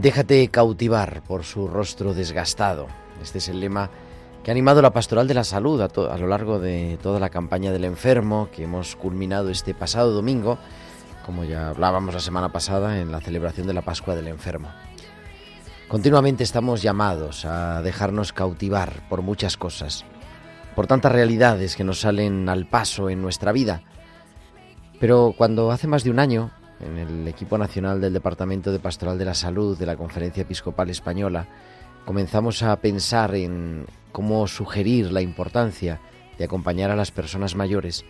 [0.00, 2.86] Déjate cautivar por su rostro desgastado.
[3.20, 3.90] Este es el lema
[4.42, 7.70] que ha animado la Pastoral de la Salud a, lo largo de toda la campaña
[7.70, 10.56] del enfermo que hemos culminado este pasado domingo,
[11.26, 14.70] como ya hablábamos la semana pasada en la celebración de la Pascua del Enfermo.
[15.86, 20.06] Continuamente estamos llamados a dejarnos cautivar por muchas cosas,
[20.74, 23.82] por tantas realidades que nos salen al paso en nuestra vida.
[24.98, 29.18] Pero cuando hace más de un año, en el equipo nacional del Departamento de Pastoral
[29.18, 31.46] de la Salud de la Conferencia Episcopal Española,
[32.04, 36.00] comenzamos a pensar en cómo sugerir la importancia
[36.38, 38.04] de acompañar a las personas mayores,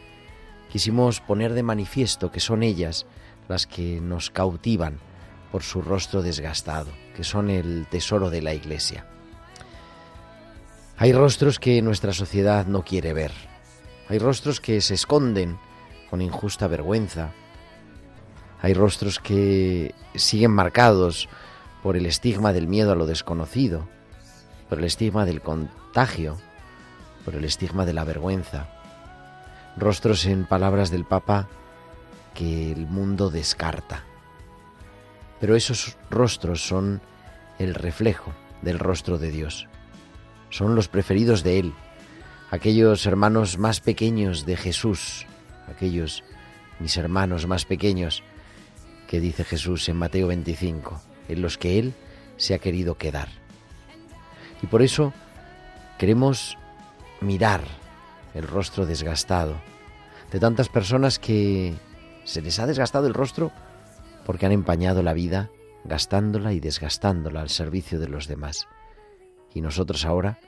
[0.70, 3.06] quisimos poner de manifiesto que son ellas
[3.48, 4.98] las que nos cautivan
[5.50, 9.06] por su rostro desgastado, que son el tesoro de la Iglesia.
[10.96, 13.32] Hay rostros que nuestra sociedad no quiere ver,
[14.08, 15.58] hay rostros que se esconden
[16.08, 17.32] con injusta vergüenza,
[18.62, 21.28] hay rostros que siguen marcados
[21.82, 23.88] por el estigma del miedo a lo desconocido,
[24.68, 26.36] por el estigma del contagio,
[27.24, 28.68] por el estigma de la vergüenza.
[29.76, 31.48] Rostros en palabras del Papa
[32.34, 34.04] que el mundo descarta.
[35.40, 37.00] Pero esos rostros son
[37.58, 39.68] el reflejo del rostro de Dios.
[40.50, 41.74] Son los preferidos de Él,
[42.50, 45.26] aquellos hermanos más pequeños de Jesús,
[45.68, 46.24] aquellos
[46.78, 48.22] mis hermanos más pequeños
[49.10, 51.94] que dice Jesús en Mateo 25, en los que Él
[52.36, 53.26] se ha querido quedar.
[54.62, 55.12] Y por eso
[55.98, 56.56] queremos
[57.20, 57.60] mirar
[58.34, 59.56] el rostro desgastado
[60.30, 61.74] de tantas personas que
[62.22, 63.50] se les ha desgastado el rostro
[64.24, 65.50] porque han empañado la vida
[65.82, 68.68] gastándola y desgastándola al servicio de los demás.
[69.52, 70.38] Y nosotros ahora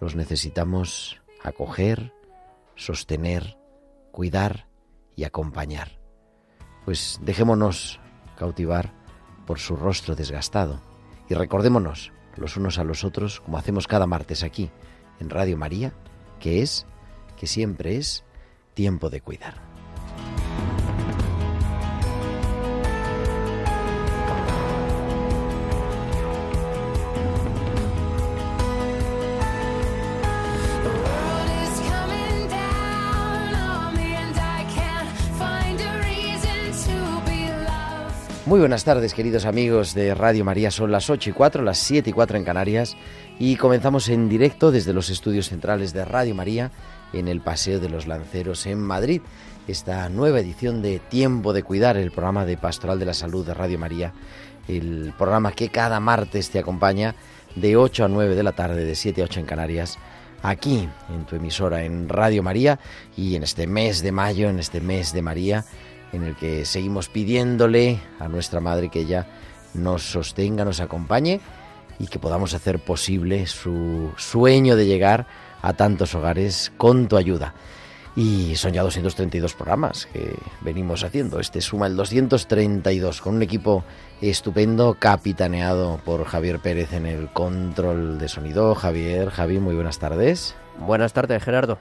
[0.00, 2.12] los necesitamos acoger,
[2.76, 3.58] sostener,
[4.12, 4.68] cuidar
[5.16, 6.05] y acompañar.
[6.86, 8.00] Pues dejémonos
[8.38, 8.94] cautivar
[9.44, 10.80] por su rostro desgastado
[11.28, 14.70] y recordémonos los unos a los otros, como hacemos cada martes aquí
[15.20, 15.92] en Radio María,
[16.38, 16.86] que es,
[17.36, 18.24] que siempre es,
[18.74, 19.75] tiempo de cuidar.
[38.46, 40.70] Muy buenas tardes, queridos amigos de Radio María.
[40.70, 42.96] Son las 8 y 4, las 7 y 4 en Canarias
[43.40, 46.70] y comenzamos en directo desde los estudios centrales de Radio María
[47.12, 49.20] en el Paseo de los Lanceros en Madrid.
[49.66, 53.52] Esta nueva edición de Tiempo de Cuidar, el programa de Pastoral de la Salud de
[53.52, 54.12] Radio María,
[54.68, 57.16] el programa que cada martes te acompaña
[57.56, 59.98] de 8 a 9 de la tarde, de 7 a 8 en Canarias,
[60.44, 62.78] aquí en tu emisora en Radio María
[63.16, 65.64] y en este mes de mayo, en este mes de María,
[66.16, 69.26] en el que seguimos pidiéndole a nuestra Madre que ella
[69.74, 71.40] nos sostenga, nos acompañe
[71.98, 75.26] y que podamos hacer posible su sueño de llegar
[75.62, 77.54] a tantos hogares con tu ayuda.
[78.16, 81.38] Y son ya 232 programas que venimos haciendo.
[81.38, 83.84] Este suma el 232 con un equipo
[84.22, 88.74] estupendo capitaneado por Javier Pérez en el control de sonido.
[88.74, 90.54] Javier, Javi, muy buenas tardes.
[90.78, 91.78] Buenas tardes, Gerardo.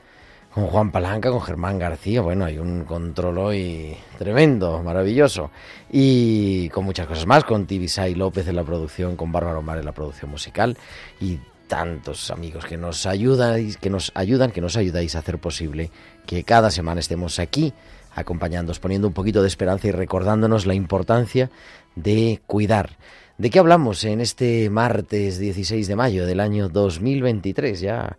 [0.55, 5.51] Con Juan Palanca, con Germán García, bueno, hay un control hoy tremendo, maravilloso.
[5.91, 9.83] Y con muchas cosas más, con Tibisay López en la producción, con Bárbara Omar en
[9.83, 10.77] la producción musical
[11.19, 15.91] y tantos amigos que nos ayudan, que nos ayudan, que nos ayudáis a hacer posible
[16.25, 17.73] que cada semana estemos aquí
[18.15, 21.51] acompañándonos, poniendo un poquito de esperanza y recordándonos la importancia
[21.97, 22.91] de cuidar.
[23.37, 27.81] ¿De qué hablamos en este martes 16 de mayo del año 2023?
[27.81, 28.15] Ya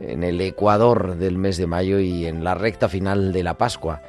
[0.00, 4.02] en el Ecuador del mes de mayo y en la recta final de la Pascua.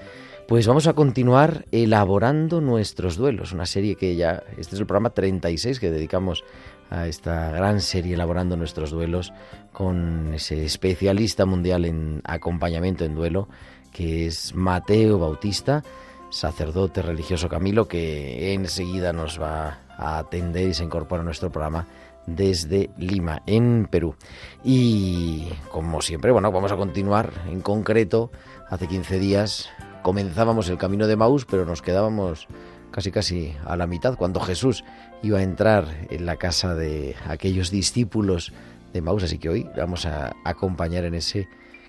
[0.47, 5.11] Pues vamos a continuar elaborando nuestros duelos, una serie que ya, este es el programa
[5.11, 6.43] 36 que dedicamos
[6.89, 9.31] a esta gran serie elaborando nuestros duelos
[9.71, 13.47] con ese especialista mundial en acompañamiento en duelo
[13.91, 15.83] que es Mateo Bautista,
[16.29, 21.87] sacerdote religioso Camilo, que enseguida nos va a atender y se incorpora a nuestro programa
[22.35, 24.15] desde Lima, en Perú.
[24.63, 28.31] Y como siempre, bueno, vamos a continuar en concreto.
[28.69, 29.69] Hace 15 días
[30.01, 32.47] comenzábamos el camino de Maús, pero nos quedábamos
[32.91, 34.83] casi casi a la mitad cuando Jesús
[35.21, 38.51] iba a entrar en la casa de aquellos discípulos
[38.93, 39.23] de Maús.
[39.23, 41.47] Así que hoy vamos a acompañar en ese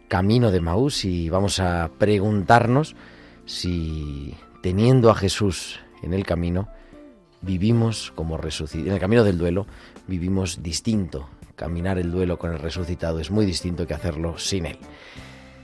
[0.08, 2.96] camino de Maús y vamos a preguntarnos
[3.46, 6.68] si teniendo a Jesús en el camino,
[7.42, 8.88] vivimos como resucitado.
[8.88, 9.66] En el camino del duelo
[10.10, 11.30] vivimos distinto.
[11.54, 14.78] Caminar el duelo con el resucitado es muy distinto que hacerlo sin él.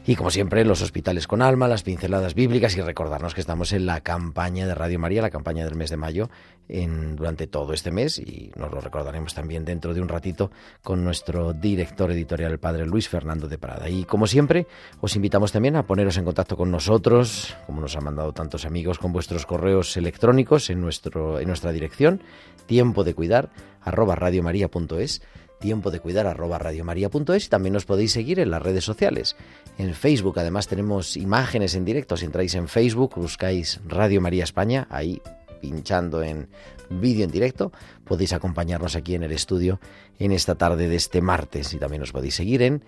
[0.09, 3.87] Y como siempre, los hospitales con alma, las pinceladas bíblicas y recordarnos que estamos en
[3.87, 6.31] la campaña de Radio María, la campaña del mes de mayo,
[6.69, 10.53] en, durante todo este mes y nos lo recordaremos también dentro de un ratito
[10.85, 13.89] con nuestro director editorial, el padre Luis Fernando de Prada.
[13.89, 14.69] Y como siempre,
[15.01, 19.01] os invitamos también a poneros en contacto con nosotros, como nos han mandado tantos amigos,
[19.01, 22.23] con vuestros correos electrónicos en, nuestro, en nuestra dirección,
[22.67, 23.51] tiempo de cuidar,
[23.83, 25.21] arroba radiomaria.es
[25.59, 29.37] tiempo de cuidar arroba radiomaria.es y también nos podéis seguir en las redes sociales.
[29.79, 32.17] En Facebook además tenemos imágenes en directo.
[32.17, 35.21] Si entráis en Facebook, buscáis Radio María España, ahí
[35.61, 36.49] pinchando en
[36.89, 37.73] vídeo en directo,
[38.05, 39.81] podéis acompañarnos aquí en el estudio
[40.19, 42.83] en esta tarde de este martes y también nos podéis seguir en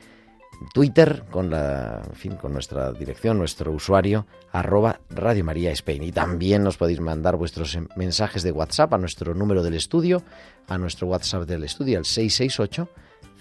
[0.75, 6.03] Twitter con la, en fin, con nuestra dirección, nuestro usuario, arroba Radio María Spain.
[6.03, 10.23] Y también nos podéis mandar vuestros mensajes de WhatsApp a nuestro número del estudio,
[10.67, 12.89] a nuestro WhatsApp del estudio, al 668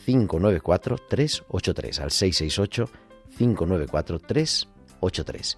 [0.05, 3.06] 594 383, al 668
[3.37, 5.57] 594 383.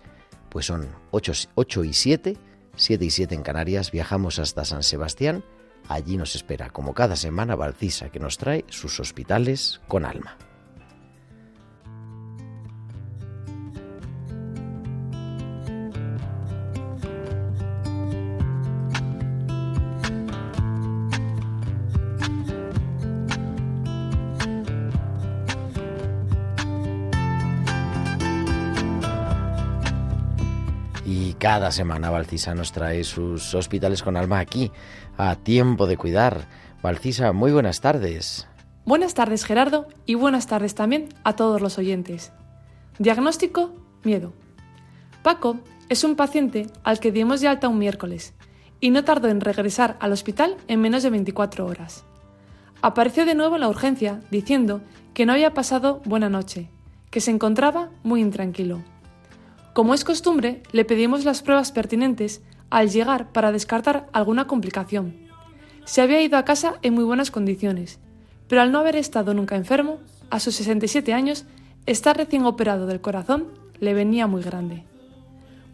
[0.49, 2.37] Pues son 8, 8 y 7,
[2.75, 5.43] 7 y 7 en Canarias, viajamos hasta San Sebastián.
[5.87, 10.37] Allí nos espera, como cada semana, Valcisa, que nos trae sus hospitales con alma.
[31.39, 34.73] Cada semana Valcisa nos trae sus hospitales con alma aquí,
[35.17, 36.49] a tiempo de cuidar.
[36.83, 38.45] Valcisa, muy buenas tardes.
[38.85, 42.33] Buenas tardes Gerardo y buenas tardes también a todos los oyentes.
[42.97, 44.33] Diagnóstico, miedo.
[45.23, 48.33] Paco es un paciente al que dimos de alta un miércoles
[48.81, 52.03] y no tardó en regresar al hospital en menos de 24 horas.
[52.81, 54.81] Apareció de nuevo en la urgencia diciendo
[55.13, 56.69] que no había pasado buena noche,
[57.11, 58.83] que se encontraba muy intranquilo.
[59.79, 65.15] Como es costumbre, le pedimos las pruebas pertinentes al llegar para descartar alguna complicación.
[65.85, 67.97] Se había ido a casa en muy buenas condiciones,
[68.49, 71.45] pero al no haber estado nunca enfermo, a sus 67 años,
[71.85, 73.47] estar recién operado del corazón
[73.79, 74.83] le venía muy grande.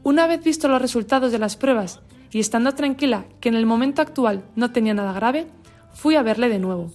[0.03, 4.03] Una vez visto los resultados de las pruebas y estando tranquila que en el momento
[4.03, 5.47] actual no tenía nada grave,
[5.95, 6.91] fui a verle de nuevo.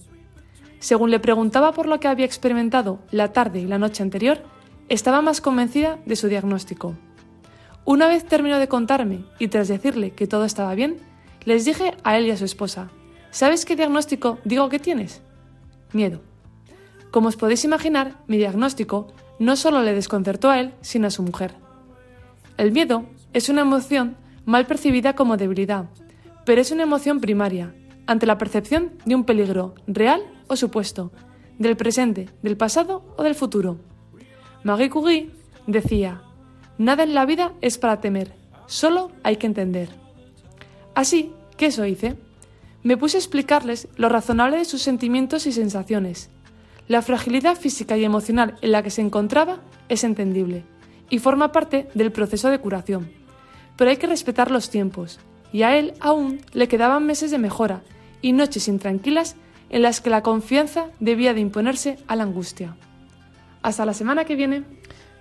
[0.79, 4.41] Según le preguntaba por lo que había experimentado la tarde y la noche anterior,
[4.93, 6.95] estaba más convencida de su diagnóstico.
[7.85, 10.97] Una vez terminó de contarme y tras decirle que todo estaba bien,
[11.45, 12.89] les dije a él y a su esposa,
[13.31, 15.21] ¿sabes qué diagnóstico digo que tienes?
[15.93, 16.19] Miedo.
[17.09, 19.07] Como os podéis imaginar, mi diagnóstico
[19.39, 21.55] no solo le desconcertó a él, sino a su mujer.
[22.57, 25.85] El miedo es una emoción mal percibida como debilidad,
[26.45, 27.73] pero es una emoción primaria,
[28.07, 31.13] ante la percepción de un peligro real o supuesto,
[31.59, 33.79] del presente, del pasado o del futuro.
[34.63, 35.31] Marie Curie
[35.65, 36.21] decía,
[36.77, 38.35] nada en la vida es para temer,
[38.67, 39.89] solo hay que entender.
[40.93, 42.15] Así que eso hice.
[42.83, 46.29] Me puse a explicarles lo razonable de sus sentimientos y sensaciones.
[46.87, 50.63] La fragilidad física y emocional en la que se encontraba es entendible
[51.09, 53.11] y forma parte del proceso de curación.
[53.77, 55.19] Pero hay que respetar los tiempos,
[55.51, 57.81] y a él aún le quedaban meses de mejora
[58.21, 59.35] y noches intranquilas
[59.69, 62.77] en las que la confianza debía de imponerse a la angustia.
[63.61, 64.63] Hasta la semana que viene.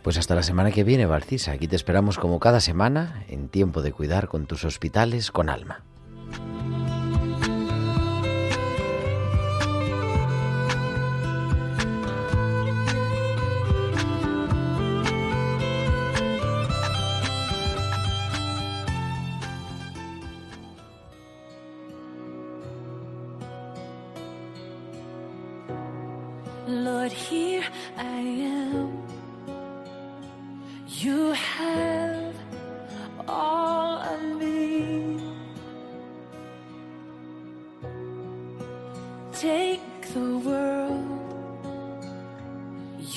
[0.02, 1.52] Pues hasta la semana que viene, Barcisa.
[1.52, 5.85] Aquí te esperamos como cada semana, en tiempo de cuidar con tus hospitales con alma.
[28.00, 28.21] I
[28.57, 29.02] am.
[30.88, 32.35] You have
[33.28, 35.21] all of me.
[39.33, 39.83] Take
[40.14, 41.21] the world.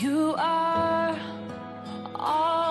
[0.02, 1.18] You are
[2.16, 2.62] all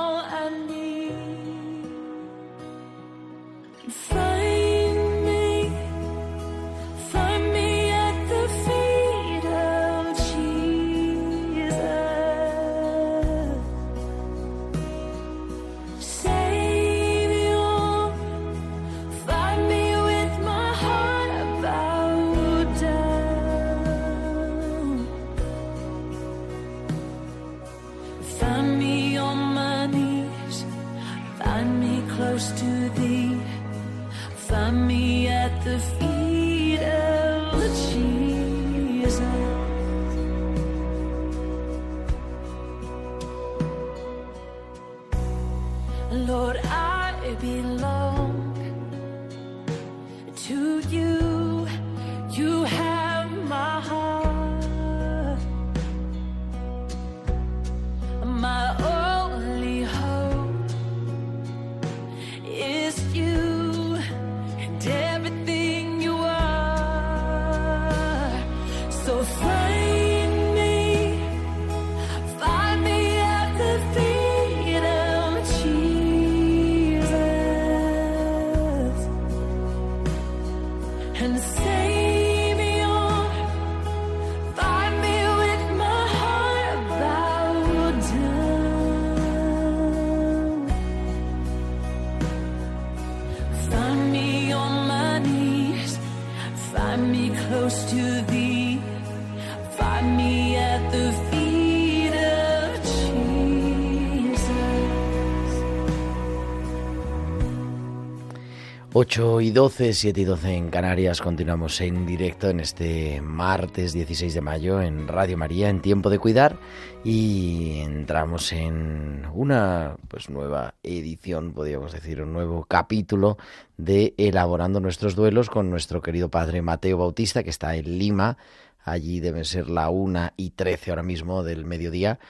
[109.03, 111.21] 8 y 12, 7 y 12 en Canarias.
[111.21, 116.21] Continuamos en directo en este martes 16 de mayo en Radio María, en Tiempo de
[116.21, 116.57] Cuidar.
[117.03, 123.39] Y entramos en una pues, nueva edición, podríamos decir, un nuevo capítulo
[123.77, 128.37] de Elaborando nuestros duelos con nuestro querido padre Mateo Bautista, que está en Lima.
[128.85, 132.21] Allí debe ser la 1 y 13 ahora mismo del mediodía.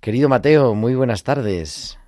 [0.00, 1.99] Querido Mateo, muy buenas tardes.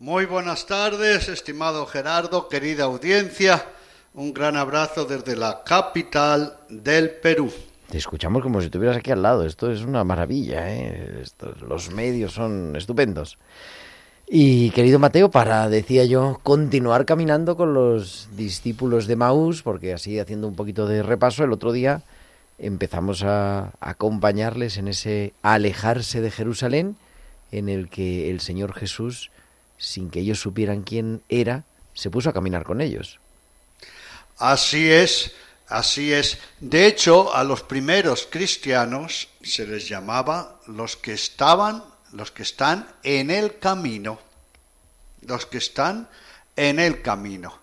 [0.00, 3.64] Muy buenas tardes, estimado Gerardo, querida audiencia.
[4.12, 7.52] Un gran abrazo desde la capital del Perú.
[7.88, 9.46] Te escuchamos como si estuvieras aquí al lado.
[9.46, 11.22] Esto es una maravilla, ¿eh?
[11.68, 13.38] Los medios son estupendos.
[14.26, 20.18] Y querido Mateo, para, decía yo, continuar caminando con los discípulos de Maús, porque así
[20.18, 22.02] haciendo un poquito de repaso, el otro día
[22.58, 26.96] empezamos a acompañarles en ese alejarse de Jerusalén,
[27.52, 29.30] en el que el Señor Jesús,
[29.78, 31.64] sin que ellos supieran quién era,
[31.94, 33.18] se puso a caminar con ellos.
[34.38, 35.32] Así es,
[35.68, 36.38] así es.
[36.60, 42.88] De hecho, a los primeros cristianos se les llamaba los que estaban, los que están
[43.02, 44.18] en el camino.
[45.22, 46.08] Los que están
[46.56, 47.58] en el camino.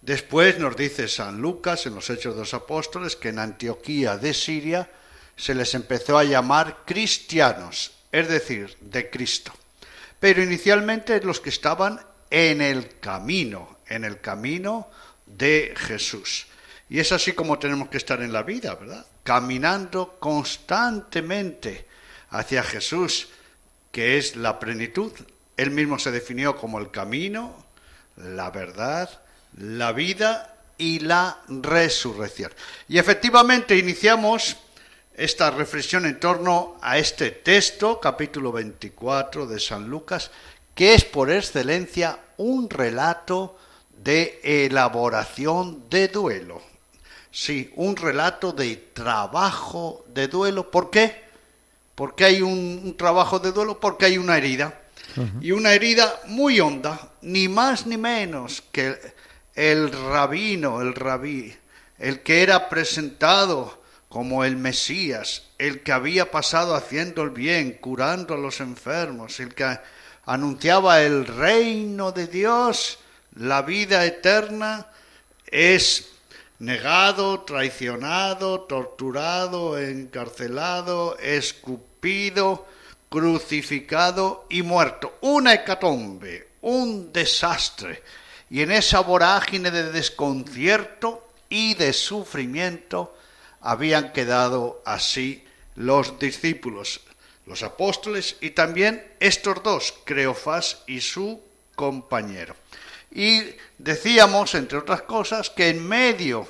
[0.00, 4.34] Después nos dice San Lucas en los Hechos de los Apóstoles que en Antioquía de
[4.34, 4.90] Siria
[5.36, 9.52] se les empezó a llamar cristianos, es decir, de Cristo.
[10.24, 12.00] Pero inicialmente los que estaban
[12.30, 14.88] en el camino, en el camino
[15.26, 16.46] de Jesús.
[16.88, 19.04] Y es así como tenemos que estar en la vida, ¿verdad?
[19.22, 21.86] Caminando constantemente
[22.30, 23.28] hacia Jesús,
[23.92, 25.12] que es la plenitud.
[25.58, 27.62] Él mismo se definió como el camino,
[28.16, 29.10] la verdad,
[29.58, 32.50] la vida y la resurrección.
[32.88, 34.56] Y efectivamente iniciamos
[35.16, 40.30] esta reflexión en torno a este texto, capítulo 24 de San Lucas,
[40.74, 43.56] que es por excelencia un relato
[44.02, 46.60] de elaboración de duelo.
[47.30, 50.70] Sí, un relato de trabajo de duelo.
[50.70, 51.24] ¿Por qué?
[51.94, 54.80] Porque hay un, un trabajo de duelo, porque hay una herida.
[55.40, 58.98] Y una herida muy honda, ni más ni menos que
[59.54, 61.54] el rabino, el rabí,
[61.98, 63.83] el que era presentado
[64.14, 69.56] como el Mesías, el que había pasado haciendo el bien, curando a los enfermos, el
[69.56, 69.76] que
[70.24, 73.00] anunciaba el reino de Dios,
[73.34, 74.86] la vida eterna,
[75.48, 76.12] es
[76.60, 82.68] negado, traicionado, torturado, encarcelado, escupido,
[83.08, 85.18] crucificado y muerto.
[85.22, 88.04] Una hecatombe, un desastre.
[88.48, 93.16] Y en esa vorágine de desconcierto y de sufrimiento
[93.64, 95.42] habían quedado así
[95.74, 97.00] los discípulos,
[97.46, 101.42] los apóstoles y también estos dos, Creofás y su
[101.74, 102.54] compañero.
[103.10, 103.42] Y
[103.78, 106.46] decíamos, entre otras cosas, que en medio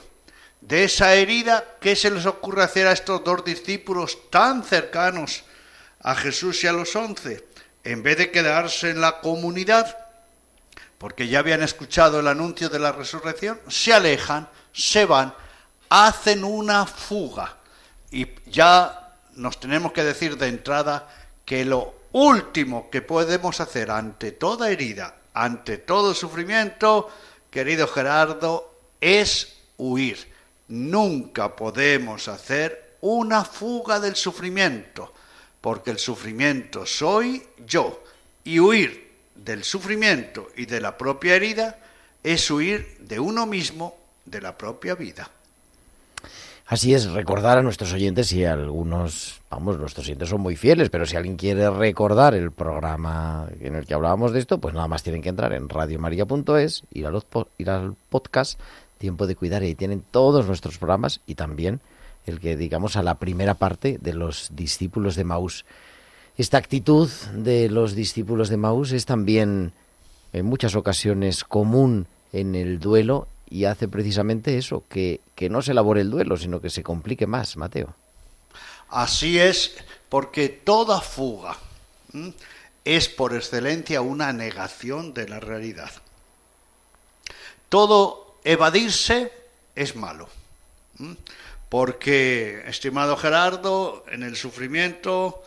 [0.61, 5.45] de esa herida, ¿qué se les ocurre hacer a estos dos discípulos tan cercanos
[6.01, 7.47] a Jesús y a los once?
[7.85, 9.97] En vez de quedarse en la comunidad,
[10.99, 15.33] porque ya habían escuchado el anuncio de la resurrección, se alejan, se van,
[15.95, 17.57] hacen una fuga.
[18.11, 21.09] Y ya nos tenemos que decir de entrada
[21.45, 27.09] que lo último que podemos hacer ante toda herida, ante todo sufrimiento,
[27.49, 30.19] querido Gerardo, es huir.
[30.67, 35.15] Nunca podemos hacer una fuga del sufrimiento,
[35.61, 38.03] porque el sufrimiento soy yo.
[38.43, 41.79] Y huir del sufrimiento y de la propia herida
[42.21, 45.31] es huir de uno mismo, de la propia vida.
[46.67, 51.05] Así es, recordar a nuestros oyentes, y algunos, vamos, nuestros oyentes son muy fieles, pero
[51.05, 55.03] si alguien quiere recordar el programa en el que hablábamos de esto, pues nada más
[55.03, 57.07] tienen que entrar en radiomaria.es, ir,
[57.59, 58.59] ir al podcast
[58.97, 61.81] Tiempo de Cuidar, y ahí tienen todos nuestros programas y también
[62.25, 65.67] el que, digamos, a la primera parte de los discípulos de Maús.
[66.39, 69.73] Esta actitud de los discípulos de Maús es también
[70.33, 75.71] en muchas ocasiones común en el duelo y hace precisamente eso, que, que no se
[75.71, 77.95] elabore el duelo, sino que se complique más, Mateo.
[78.89, 79.77] Así es,
[80.09, 81.57] porque toda fuga
[82.85, 85.93] es por excelencia una negación de la realidad.
[87.69, 89.31] Todo evadirse
[89.77, 90.29] es malo.
[91.69, 95.45] Porque, estimado Gerardo, en el sufrimiento,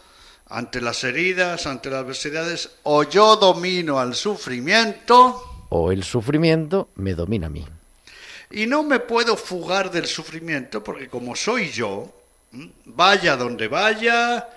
[0.48, 7.14] ante las heridas, ante las adversidades, o yo domino al sufrimiento, o el sufrimiento me
[7.14, 7.66] domina a mí.
[8.50, 12.14] Y no me puedo fugar del sufrimiento porque como soy yo,
[12.86, 14.48] vaya donde vaya,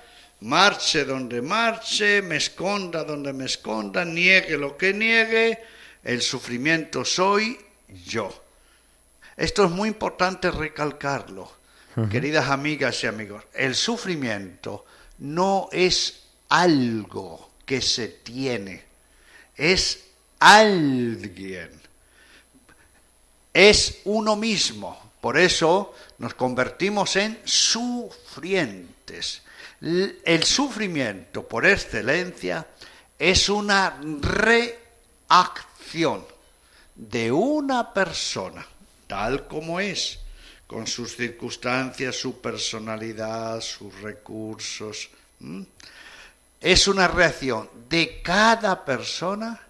[0.40, 5.58] marche donde marche, me esconda donde me esconda, niegue lo que niegue,
[6.04, 7.58] el sufrimiento soy
[8.06, 8.44] yo.
[9.36, 11.50] Esto es muy importante recalcarlo,
[12.10, 13.42] queridas amigas y amigos.
[13.52, 14.84] El sufrimiento
[15.18, 18.84] no es algo que se tiene,
[19.56, 20.04] es
[20.38, 21.79] alguien
[23.52, 25.10] es uno mismo.
[25.20, 29.42] Por eso nos convertimos en sufrientes.
[29.80, 32.66] El sufrimiento por excelencia
[33.18, 36.24] es una reacción
[36.94, 38.66] de una persona,
[39.06, 40.20] tal como es,
[40.66, 45.10] con sus circunstancias, su personalidad, sus recursos.
[46.60, 49.60] Es una reacción de cada persona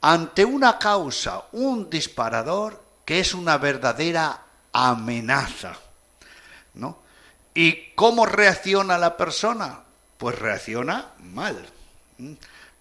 [0.00, 4.42] ante una causa, un disparador que es una verdadera
[4.72, 5.74] amenaza.
[6.74, 6.98] ¿no?
[7.54, 9.80] ¿Y cómo reacciona la persona?
[10.18, 11.66] Pues reacciona mal.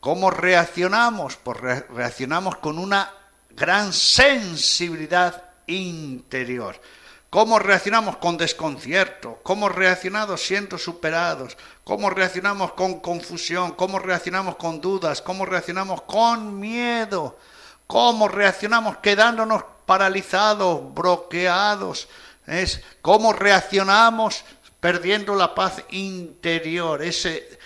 [0.01, 1.37] ¿Cómo reaccionamos?
[1.37, 1.57] Pues
[1.89, 3.09] reaccionamos con una
[3.51, 6.81] gran sensibilidad interior.
[7.29, 9.39] ¿Cómo reaccionamos con desconcierto?
[9.43, 11.57] ¿Cómo reaccionamos siendo superados?
[11.83, 13.73] ¿Cómo reaccionamos con confusión?
[13.73, 15.21] ¿Cómo reaccionamos con dudas?
[15.21, 17.37] ¿Cómo reaccionamos con miedo?
[17.87, 22.07] ¿Cómo reaccionamos quedándonos paralizados, bloqueados,
[22.47, 24.43] es cómo reaccionamos
[24.79, 27.57] perdiendo la paz interior, ese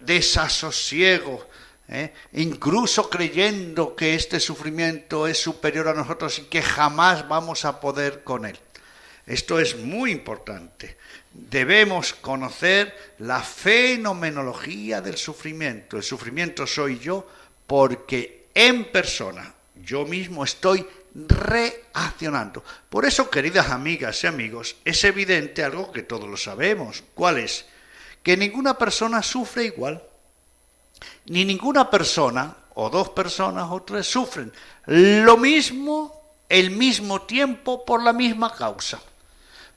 [0.00, 1.46] desasosiego,
[1.88, 2.14] ¿eh?
[2.32, 8.24] incluso creyendo que este sufrimiento es superior a nosotros y que jamás vamos a poder
[8.24, 8.58] con él.
[9.26, 10.96] Esto es muy importante.
[11.32, 15.96] Debemos conocer la fenomenología del sufrimiento.
[15.96, 17.28] El sufrimiento soy yo
[17.66, 20.84] porque en persona, yo mismo estoy
[21.28, 22.62] reaccionando.
[22.88, 27.02] Por eso, queridas amigas y amigos, es evidente algo que todos lo sabemos.
[27.14, 27.66] ¿Cuál es?
[28.22, 30.02] Que ninguna persona sufre igual.
[31.26, 34.52] Ni ninguna persona, o dos personas o tres, sufren
[34.86, 39.00] lo mismo el mismo tiempo por la misma causa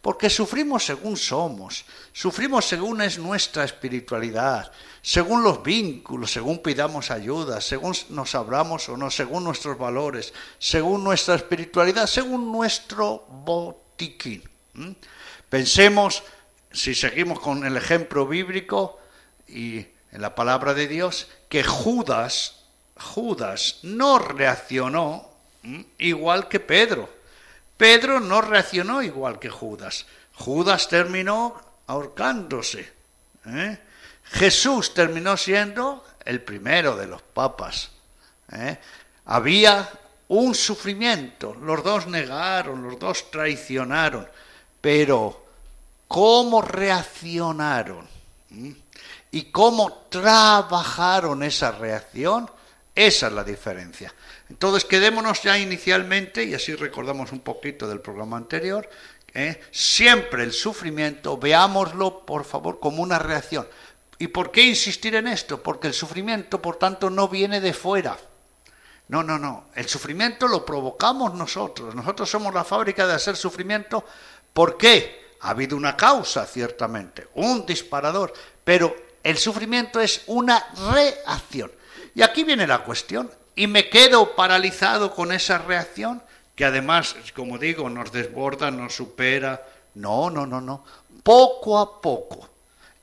[0.04, 4.70] porque sufrimos según somos, sufrimos según es nuestra espiritualidad,
[5.06, 11.04] según los vínculos, según pidamos ayuda, según nos abramos o no, según nuestros valores, según
[11.04, 14.42] nuestra espiritualidad, según nuestro botiquín.
[15.50, 16.24] Pensemos,
[16.72, 18.98] si seguimos con el ejemplo bíblico
[19.46, 22.64] y en la palabra de Dios, que Judas,
[22.96, 25.30] Judas no reaccionó
[25.98, 27.10] igual que Pedro.
[27.76, 30.06] Pedro no reaccionó igual que Judas.
[30.34, 32.90] Judas terminó ahorcándose.
[33.48, 33.78] ¿eh?
[34.26, 37.92] Jesús terminó siendo el primero de los papas.
[38.52, 38.78] ¿eh?
[39.26, 39.90] Había
[40.30, 44.28] un sufrimiento, los dos negaron, los dos traicionaron,
[44.82, 45.46] pero
[46.08, 48.08] cómo reaccionaron
[48.52, 48.76] ¿m?
[49.32, 52.50] y cómo trabajaron esa reacción,
[52.96, 54.14] esa es la diferencia.
[54.50, 58.90] Entonces quedémonos ya inicialmente, y así recordamos un poquito del programa anterior,
[59.34, 59.62] ¿eh?
[59.72, 63.68] siempre el sufrimiento, veámoslo por favor como una reacción.
[64.24, 65.62] ¿Y por qué insistir en esto?
[65.62, 68.18] Porque el sufrimiento, por tanto, no viene de fuera.
[69.10, 69.66] No, no, no.
[69.76, 71.94] El sufrimiento lo provocamos nosotros.
[71.94, 74.06] Nosotros somos la fábrica de hacer sufrimiento.
[74.54, 75.36] ¿Por qué?
[75.42, 78.32] Ha habido una causa, ciertamente, un disparador,
[78.64, 81.70] pero el sufrimiento es una reacción.
[82.16, 83.30] Y aquí viene la cuestión.
[83.58, 86.24] ¿Y me quedo paralizado con esa reacción?
[86.56, 89.68] Que además, como digo, nos desborda, nos supera.
[89.96, 90.86] No, no, no, no.
[91.24, 92.53] Poco a poco,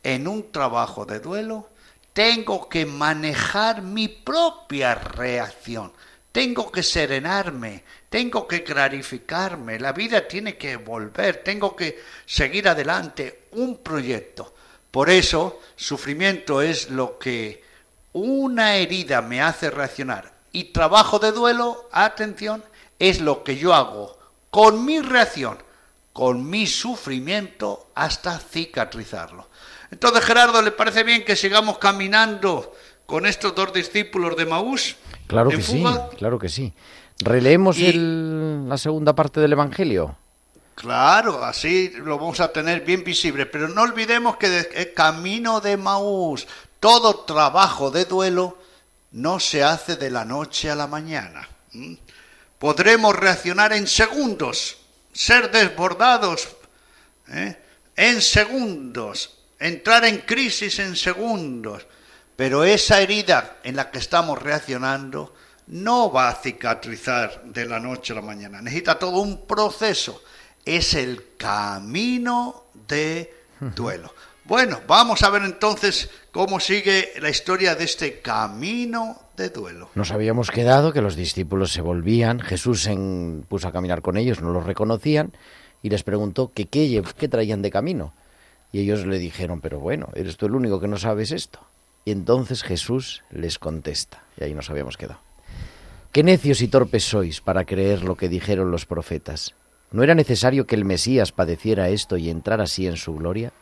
[0.02, 1.68] en un trabajo de duelo,
[2.12, 5.92] tengo que manejar mi propia reacción.
[6.32, 13.46] Tengo que serenarme, tengo que clarificarme, la vida tiene que volver, tengo que seguir adelante
[13.52, 14.54] un proyecto.
[14.90, 17.64] Por eso, sufrimiento es lo que
[18.12, 22.64] una herida me hace reaccionar y trabajo de duelo, atención,
[22.98, 24.18] es lo que yo hago
[24.50, 25.58] con mi reacción,
[26.12, 29.48] con mi sufrimiento hasta cicatrizarlo.
[29.90, 32.74] Entonces, Gerardo, ¿le parece bien que sigamos caminando
[33.06, 34.96] con estos dos discípulos de Maús?
[35.26, 35.84] Claro que sí,
[36.18, 36.72] claro que sí.
[37.20, 40.16] Releemos Y- el- la segunda parte del Evangelio.
[40.74, 45.76] Claro, así lo vamos a tener bien visible, pero no olvidemos que el camino de
[45.76, 46.46] Maús,
[46.80, 48.56] todo trabajo de duelo
[49.12, 51.46] no se hace de la noche a la mañana.
[51.74, 51.98] ¿m?
[52.58, 54.78] Podremos reaccionar en segundos,
[55.12, 56.48] ser desbordados
[57.28, 57.56] ¿eh?
[57.96, 61.86] en segundos, entrar en crisis en segundos,
[62.36, 65.34] pero esa herida en la que estamos reaccionando
[65.68, 70.22] no va a cicatrizar de la noche a la mañana, necesita todo un proceso,
[70.64, 74.12] es el camino de duelo.
[74.50, 79.90] Bueno, vamos a ver entonces cómo sigue la historia de este camino de duelo.
[79.94, 82.96] Nos habíamos quedado que los discípulos se volvían, Jesús se
[83.48, 85.30] puso a caminar con ellos, no los reconocían
[85.82, 88.12] y les preguntó qué, qué traían de camino.
[88.72, 91.60] Y ellos le dijeron, pero bueno, eres tú el único que no sabes esto.
[92.04, 95.20] Y entonces Jesús les contesta, y ahí nos habíamos quedado.
[96.10, 99.54] Qué necios y torpes sois para creer lo que dijeron los profetas.
[99.92, 103.52] ¿No era necesario que el Mesías padeciera esto y entrara así en su gloria?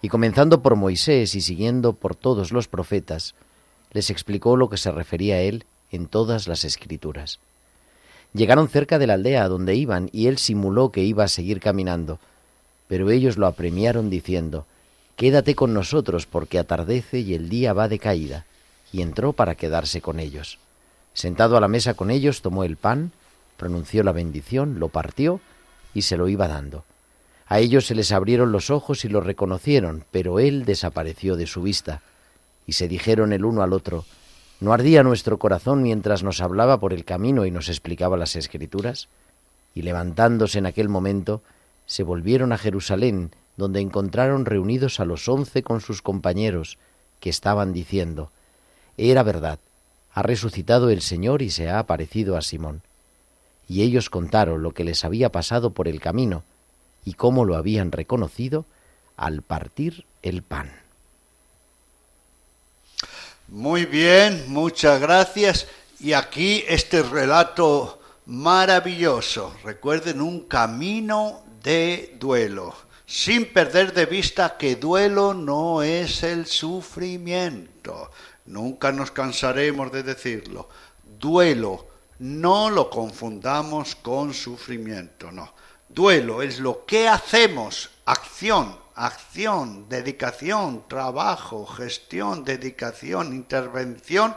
[0.00, 3.34] Y comenzando por Moisés y siguiendo por todos los profetas,
[3.92, 7.40] les explicó lo que se refería a él en todas las escrituras.
[8.34, 11.60] Llegaron cerca de la aldea a donde iban y él simuló que iba a seguir
[11.60, 12.18] caminando,
[12.86, 14.66] pero ellos lo apremiaron diciendo,
[15.16, 18.46] Quédate con nosotros porque atardece y el día va de caída,
[18.92, 20.58] y entró para quedarse con ellos.
[21.12, 23.10] Sentado a la mesa con ellos, tomó el pan,
[23.56, 25.40] pronunció la bendición, lo partió
[25.92, 26.84] y se lo iba dando.
[27.48, 31.62] A ellos se les abrieron los ojos y lo reconocieron, pero él desapareció de su
[31.62, 32.02] vista.
[32.66, 34.04] Y se dijeron el uno al otro,
[34.60, 39.08] ¿no ardía nuestro corazón mientras nos hablaba por el camino y nos explicaba las escrituras?
[39.74, 41.40] Y levantándose en aquel momento,
[41.86, 46.76] se volvieron a Jerusalén, donde encontraron reunidos a los once con sus compañeros,
[47.18, 48.30] que estaban diciendo,
[48.98, 49.58] Era verdad,
[50.12, 52.82] ha resucitado el Señor y se ha aparecido a Simón.
[53.66, 56.42] Y ellos contaron lo que les había pasado por el camino,
[57.04, 58.64] y cómo lo habían reconocido
[59.16, 60.70] al partir el pan.
[63.48, 65.66] Muy bien, muchas gracias.
[66.00, 69.54] Y aquí este relato maravilloso.
[69.64, 72.74] Recuerden un camino de duelo,
[73.06, 78.10] sin perder de vista que duelo no es el sufrimiento.
[78.46, 80.68] Nunca nos cansaremos de decirlo.
[81.18, 81.86] Duelo,
[82.18, 85.52] no lo confundamos con sufrimiento, no.
[85.88, 94.36] Duelo es lo que hacemos, acción, acción, dedicación, trabajo, gestión, dedicación, intervención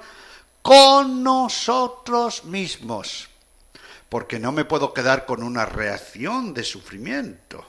[0.62, 3.30] con nosotros mismos.
[4.08, 7.66] Porque no me puedo quedar con una reacción de sufrimiento.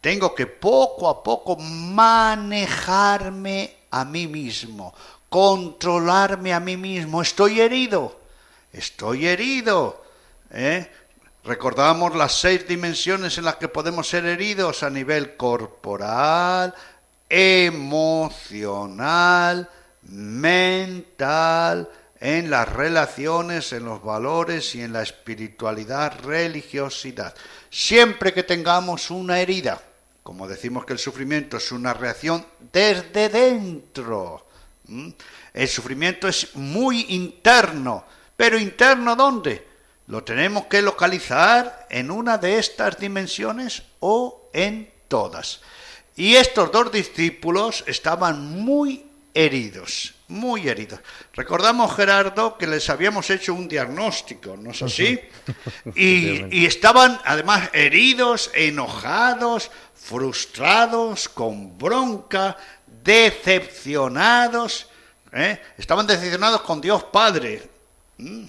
[0.00, 2.16] Tengo que poco a poco manejarme
[3.90, 4.94] a mí mismo,
[5.28, 7.22] controlarme a mí mismo.
[7.22, 8.20] Estoy herido,
[8.72, 10.04] estoy herido.
[10.50, 10.90] ¿eh?
[11.46, 16.74] Recordamos las seis dimensiones en las que podemos ser heridos a nivel corporal,
[17.28, 18.90] emocional,
[20.02, 27.32] mental, en las relaciones, en los valores y en la espiritualidad, religiosidad.
[27.70, 29.80] Siempre que tengamos una herida,
[30.24, 34.48] como decimos que el sufrimiento es una reacción desde dentro.
[35.54, 38.04] El sufrimiento es muy interno,
[38.36, 39.75] pero interno ¿dónde?
[40.06, 45.60] Lo tenemos que localizar en una de estas dimensiones o en todas.
[46.14, 51.00] Y estos dos discípulos estaban muy heridos, muy heridos.
[51.34, 55.20] Recordamos, Gerardo, que les habíamos hecho un diagnóstico, ¿no es así?
[55.94, 62.56] Y, y estaban además heridos, enojados, frustrados, con bronca,
[63.04, 64.88] decepcionados.
[65.32, 65.60] ¿eh?
[65.76, 67.68] Estaban decepcionados con Dios Padre.
[68.18, 68.48] ¿m?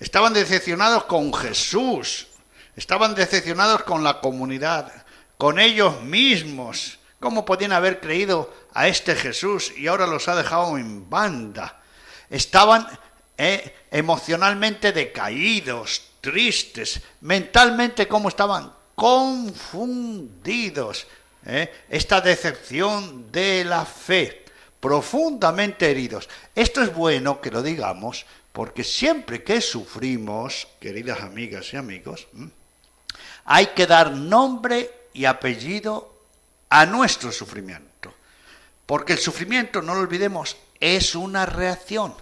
[0.00, 2.26] Estaban decepcionados con Jesús.
[2.74, 4.90] Estaban decepcionados con la comunidad,
[5.36, 6.98] con ellos mismos.
[7.20, 11.82] ¿Cómo podían haber creído a este Jesús y ahora los ha dejado en banda?
[12.30, 12.88] Estaban
[13.36, 21.06] eh, emocionalmente decaídos, tristes, mentalmente cómo estaban confundidos.
[21.44, 21.70] ¿eh?
[21.90, 24.46] Esta decepción de la fe,
[24.80, 26.26] profundamente heridos.
[26.54, 32.26] Esto es bueno que lo digamos porque siempre que sufrimos, queridas amigas y amigos,
[33.44, 36.14] hay que dar nombre y apellido
[36.68, 38.12] a nuestro sufrimiento.
[38.86, 42.14] Porque el sufrimiento, no lo olvidemos, es una reacción.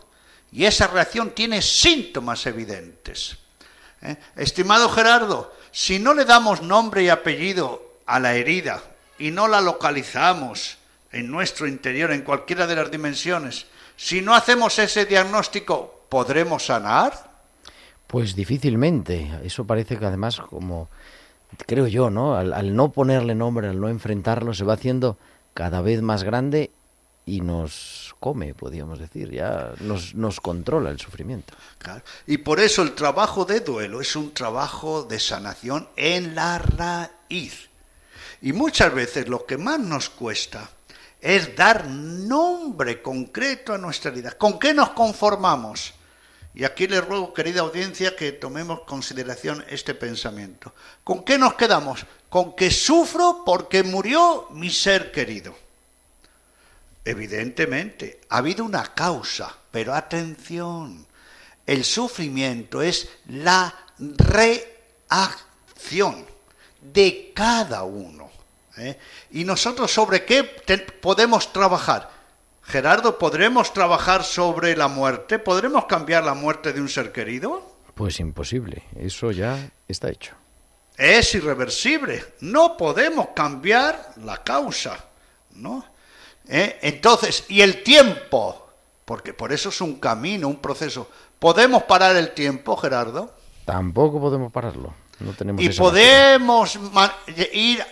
[0.53, 3.39] Y esa reacción tiene síntomas evidentes.
[4.03, 4.17] ¿Eh?
[4.37, 8.83] Estimado Gerardo, si no le damos nombre y apellido a la herida
[9.19, 10.79] y no la localizamos
[11.11, 17.13] en nuestro interior, en cualquiera de las dimensiones, si no hacemos ese diagnóstico, ¿podremos sanar?
[18.07, 19.31] Pues difícilmente.
[19.45, 20.89] Eso parece que además como
[21.67, 22.37] creo yo, ¿no?
[22.37, 25.17] Al, al, no ponerle nombre, al no enfrentarlo, se va haciendo
[25.55, 26.71] cada vez más grande
[27.29, 31.55] y nos come, podríamos decir, ya nos, nos controla el sufrimiento.
[31.79, 32.03] Claro.
[32.27, 37.69] Y por eso el trabajo de duelo es un trabajo de sanación en la raíz.
[38.41, 40.71] Y muchas veces lo que más nos cuesta
[41.21, 44.33] es dar nombre concreto a nuestra vida.
[44.33, 45.95] ¿Con qué nos conformamos?
[46.59, 50.75] Y aquí les ruego, querida audiencia, que tomemos consideración este pensamiento.
[51.05, 52.05] ¿Con qué nos quedamos?
[52.29, 55.55] Con que sufro porque murió mi ser querido.
[57.05, 61.07] Evidentemente, ha habido una causa, pero atención,
[61.65, 63.73] el sufrimiento es la
[65.07, 66.27] reacción
[66.81, 68.33] de cada uno.
[68.79, 68.99] ¿eh?
[69.31, 72.18] ¿Y nosotros sobre qué podemos trabajar?
[72.69, 75.39] Gerardo, ¿podremos trabajar sobre la muerte?
[75.39, 77.63] ¿Podremos cambiar la muerte de un ser querido?
[77.95, 80.35] Pues imposible, eso ya está hecho.
[80.95, 85.03] Es irreversible, no podemos cambiar la causa,
[85.55, 85.83] ¿no?
[86.47, 86.79] ¿Eh?
[86.83, 88.69] Entonces, ¿y el tiempo?
[89.07, 91.09] Porque por eso es un camino, un proceso.
[91.39, 93.35] ¿Podemos parar el tiempo, Gerardo?
[93.65, 94.93] Tampoco podemos pararlo.
[95.21, 96.79] No tenemos y podemos
[97.51, 97.83] ir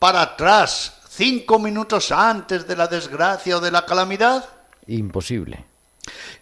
[0.00, 4.48] para atrás, cinco minutos antes de la desgracia o de la calamidad?
[4.86, 5.64] Imposible.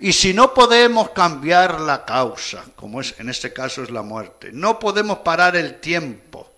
[0.01, 4.51] Y si no podemos cambiar la causa, como es en este caso es la muerte,
[4.53, 6.51] no podemos parar el tiempo,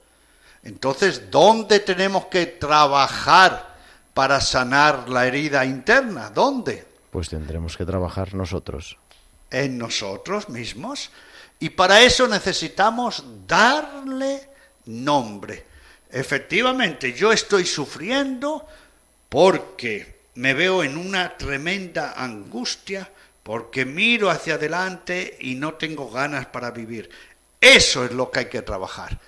[0.62, 3.74] entonces ¿dónde tenemos que trabajar
[4.14, 6.30] para sanar la herida interna?
[6.30, 6.86] ¿Dónde?
[7.10, 8.96] Pues tendremos que trabajar nosotros.
[9.50, 11.10] En nosotros mismos.
[11.60, 14.48] Y para eso necesitamos darle
[14.86, 15.73] nombre.
[16.14, 18.64] Efectivamente, yo estoy sufriendo
[19.28, 23.10] porque me veo en una tremenda angustia,
[23.42, 27.10] porque miro hacia adelante y no tengo ganas para vivir.
[27.60, 29.18] Eso es lo que hay que trabajar.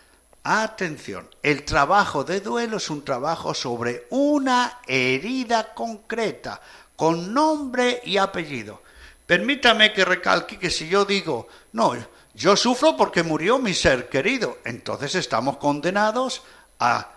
[0.44, 6.60] Atención, el trabajo de duelo es un trabajo sobre una herida concreta,
[6.94, 8.80] con nombre y apellido.
[9.26, 11.96] Permítame que recalque que si yo digo, no,
[12.32, 16.44] yo sufro porque murió mi ser querido, entonces estamos condenados
[16.78, 17.10] a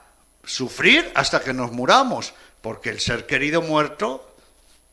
[0.44, 4.36] sufrir hasta que nos muramos, porque el ser querido muerto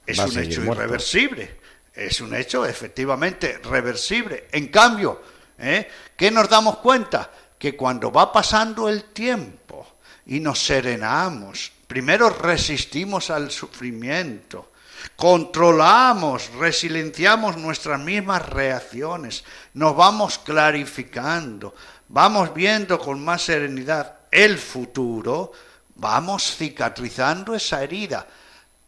[0.06, 0.82] es un hecho muerto.
[0.82, 1.56] irreversible,
[1.94, 4.48] es un hecho efectivamente reversible.
[4.52, 5.20] En cambio,
[5.58, 5.88] ¿eh?
[6.16, 7.30] ¿qué nos damos cuenta?
[7.58, 14.72] Que cuando va pasando el tiempo y nos serenamos, primero resistimos al sufrimiento,
[15.16, 21.74] controlamos, resilienciamos nuestras mismas reacciones, nos vamos clarificando,
[22.08, 25.52] vamos viendo con más serenidad el futuro,
[25.96, 28.26] vamos cicatrizando esa herida.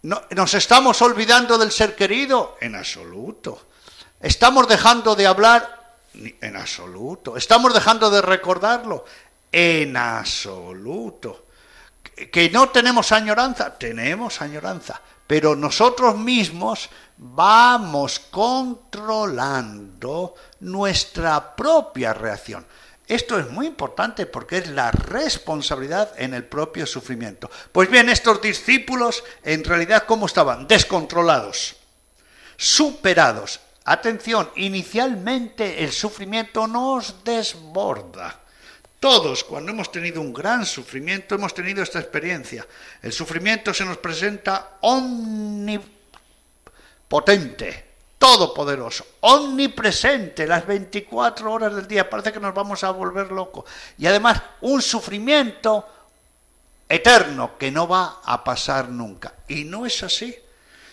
[0.03, 2.57] No, ¿Nos estamos olvidando del ser querido?
[2.61, 3.69] En absoluto.
[4.21, 5.97] ¿Estamos dejando de hablar?
[6.15, 7.37] En absoluto.
[7.37, 9.05] ¿Estamos dejando de recordarlo?
[9.51, 11.47] En absoluto.
[12.33, 13.79] ¿Que no tenemos añoranza?
[13.79, 15.01] Tenemos añoranza.
[15.27, 22.67] Pero nosotros mismos vamos controlando nuestra propia reacción.
[23.09, 27.51] Esto es muy importante porque es la responsabilidad en el propio sufrimiento.
[27.73, 30.69] Pues bien, estos discípulos en realidad ¿cómo estaban?
[30.69, 31.77] Descontrolados,
[32.59, 33.61] superados.
[33.87, 38.41] Atención, inicialmente el sufrimiento nos desborda.
[39.01, 42.67] Todos, cuando hemos tenido un gran sufrimiento, hemos tenido esta experiencia.
[43.01, 45.89] El sufrimiento se nos presenta omnipotente,
[48.19, 52.11] todopoderoso, omnipresente las 24 horas del día.
[52.11, 53.65] Parece que nos vamos a volver locos.
[53.97, 55.87] Y además, un sufrimiento
[56.89, 59.35] eterno que no va a pasar nunca.
[59.47, 60.35] Y no es así.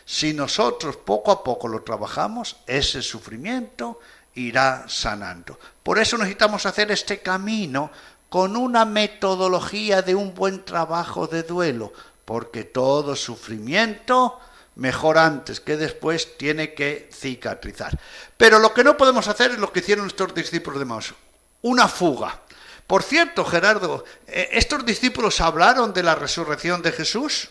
[0.06, 4.00] Si nosotros poco a poco lo trabajamos, ese sufrimiento
[4.36, 5.58] irá sanando.
[5.82, 7.90] Por eso necesitamos hacer este camino
[8.30, 11.92] con una metodología de un buen trabajo de duelo,
[12.26, 14.40] porque todo sufrimiento,
[14.76, 17.98] mejor antes que después, tiene que cicatrizar.
[18.38, 21.14] Pero lo que no podemos hacer es lo que hicieron estos discípulos de Maús,
[21.62, 22.42] una fuga.
[22.88, 27.50] Por cierto, Gerardo, eh, ¿estos discípulos hablaron de la resurrección de Jesús?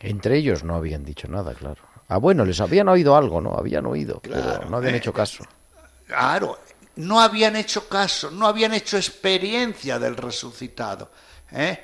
[0.00, 1.80] Entre ellos no habían dicho nada, claro.
[2.08, 3.54] Ah, bueno, les habían oído algo, ¿no?
[3.56, 5.44] Habían oído, pero no habían eh, hecho caso.
[6.06, 6.58] Claro,
[6.96, 11.10] no habían hecho caso, no habían hecho experiencia del resucitado.
[11.50, 11.82] ¿eh?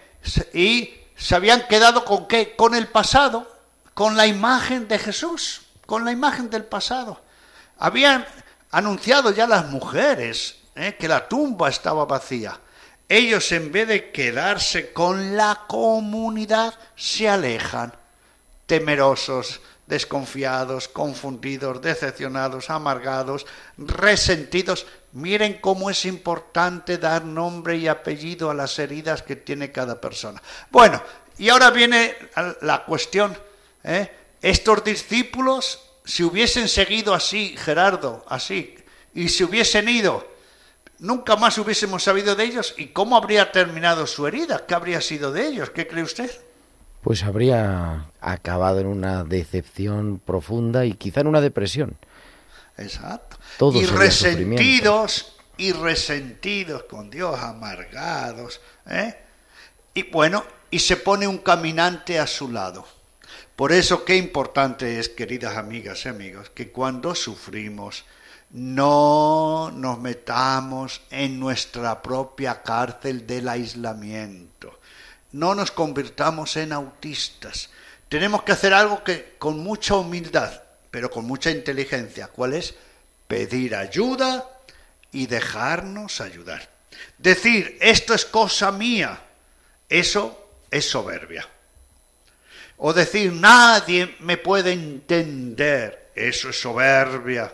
[0.53, 2.55] Y se habían quedado con qué?
[2.55, 3.60] Con el pasado,
[4.01, 7.21] con la imagen de Jesús, con la imagen del pasado.
[7.81, 8.27] Habían
[8.71, 10.97] anunciado ya las mujeres ¿eh?
[10.99, 12.59] que la tumba estaba vacía.
[13.07, 17.93] Ellos en vez de quedarse con la comunidad, se alejan,
[18.65, 23.45] temerosos, desconfiados, confundidos, decepcionados, amargados,
[23.77, 24.87] resentidos.
[25.13, 30.43] Miren cómo es importante dar nombre y apellido a las heridas que tiene cada persona.
[30.71, 31.03] Bueno,
[31.37, 32.17] y ahora viene
[32.63, 33.50] la cuestión.
[33.85, 34.11] ¿Eh?
[34.43, 38.75] Estos discípulos, si hubiesen seguido así, Gerardo, así,
[39.15, 40.27] y si hubiesen ido,
[40.99, 42.75] nunca más hubiésemos sabido de ellos.
[42.79, 44.65] ¿Y cómo habría terminado su herida?
[44.67, 45.71] ¿Qué habría sido de ellos?
[45.71, 46.31] ¿Qué cree usted?
[47.03, 51.97] Pues habría acabado en una decepción profunda y quizá en una depresión.
[52.77, 53.39] Exacto.
[53.59, 58.61] Todo y resentidos, y resentidos con Dios, amargados.
[58.87, 59.17] ¿eh?
[59.95, 62.87] Y bueno, y se pone un caminante a su lado.
[63.61, 68.07] Por eso qué importante es, queridas amigas y amigos, que cuando sufrimos
[68.53, 74.81] no nos metamos en nuestra propia cárcel del aislamiento.
[75.33, 77.69] No nos convirtamos en autistas.
[78.09, 82.29] Tenemos que hacer algo que con mucha humildad, pero con mucha inteligencia.
[82.29, 82.75] ¿Cuál es?
[83.29, 84.49] Pedir ayuda
[85.13, 86.67] y dejarnos ayudar.
[87.19, 89.21] Decir, esto es cosa mía,
[89.91, 91.47] eso es soberbia.
[92.83, 97.53] O decir, nadie me puede entender, eso es soberbia.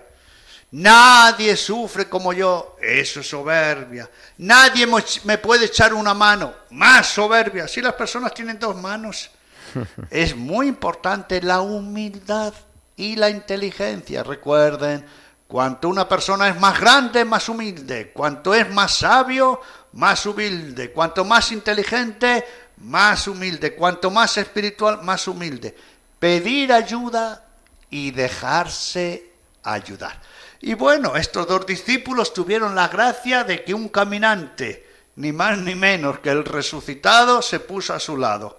[0.70, 4.08] Nadie sufre como yo, eso es soberbia.
[4.38, 4.86] Nadie
[5.24, 7.66] me puede echar una mano, más soberbia.
[7.66, 9.30] Si las personas tienen dos manos,
[10.10, 12.54] es muy importante la humildad
[12.96, 14.22] y la inteligencia.
[14.22, 15.04] Recuerden,
[15.48, 18.12] cuanto una persona es más grande, más humilde.
[18.12, 19.60] Cuanto es más sabio,
[19.94, 20.92] más humilde.
[20.92, 22.44] Cuanto más inteligente,
[22.78, 23.74] más humilde.
[23.74, 25.76] Cuanto más espiritual, más humilde.
[26.18, 27.44] Pedir ayuda
[27.90, 29.30] y dejarse
[29.62, 30.20] ayudar.
[30.60, 34.86] Y bueno, estos dos discípulos tuvieron la gracia de que un caminante,
[35.16, 38.58] ni más ni menos que el resucitado, se puso a su lado.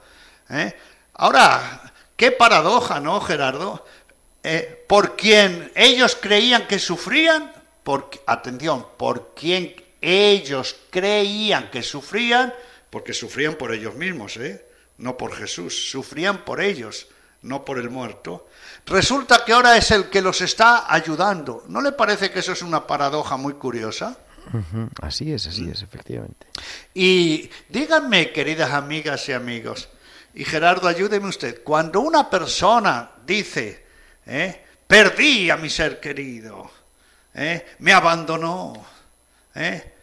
[0.49, 0.75] ¿eh?
[1.15, 3.85] Ahora, qué paradoja, ¿no, Gerardo?
[4.43, 7.51] Eh, por quien ellos creían que sufrían,
[7.83, 12.53] por, atención, por quien ellos creían que sufrían,
[12.89, 14.65] porque sufrían por ellos mismos, ¿eh?
[14.97, 17.07] no por Jesús, sufrían por ellos,
[17.41, 18.47] no por el muerto.
[18.85, 21.63] Resulta que ahora es el que los está ayudando.
[21.67, 24.17] ¿No le parece que eso es una paradoja muy curiosa?
[25.01, 26.47] Así es, así es, efectivamente.
[26.93, 29.89] Y díganme, queridas amigas y amigos,
[30.33, 31.63] y Gerardo, ayúdeme usted.
[31.63, 33.85] Cuando una persona dice,
[34.25, 34.63] ¿eh?
[34.87, 36.69] perdí a mi ser querido,
[37.33, 37.75] ¿eh?
[37.79, 38.85] me abandonó,
[39.55, 39.93] ¿eh?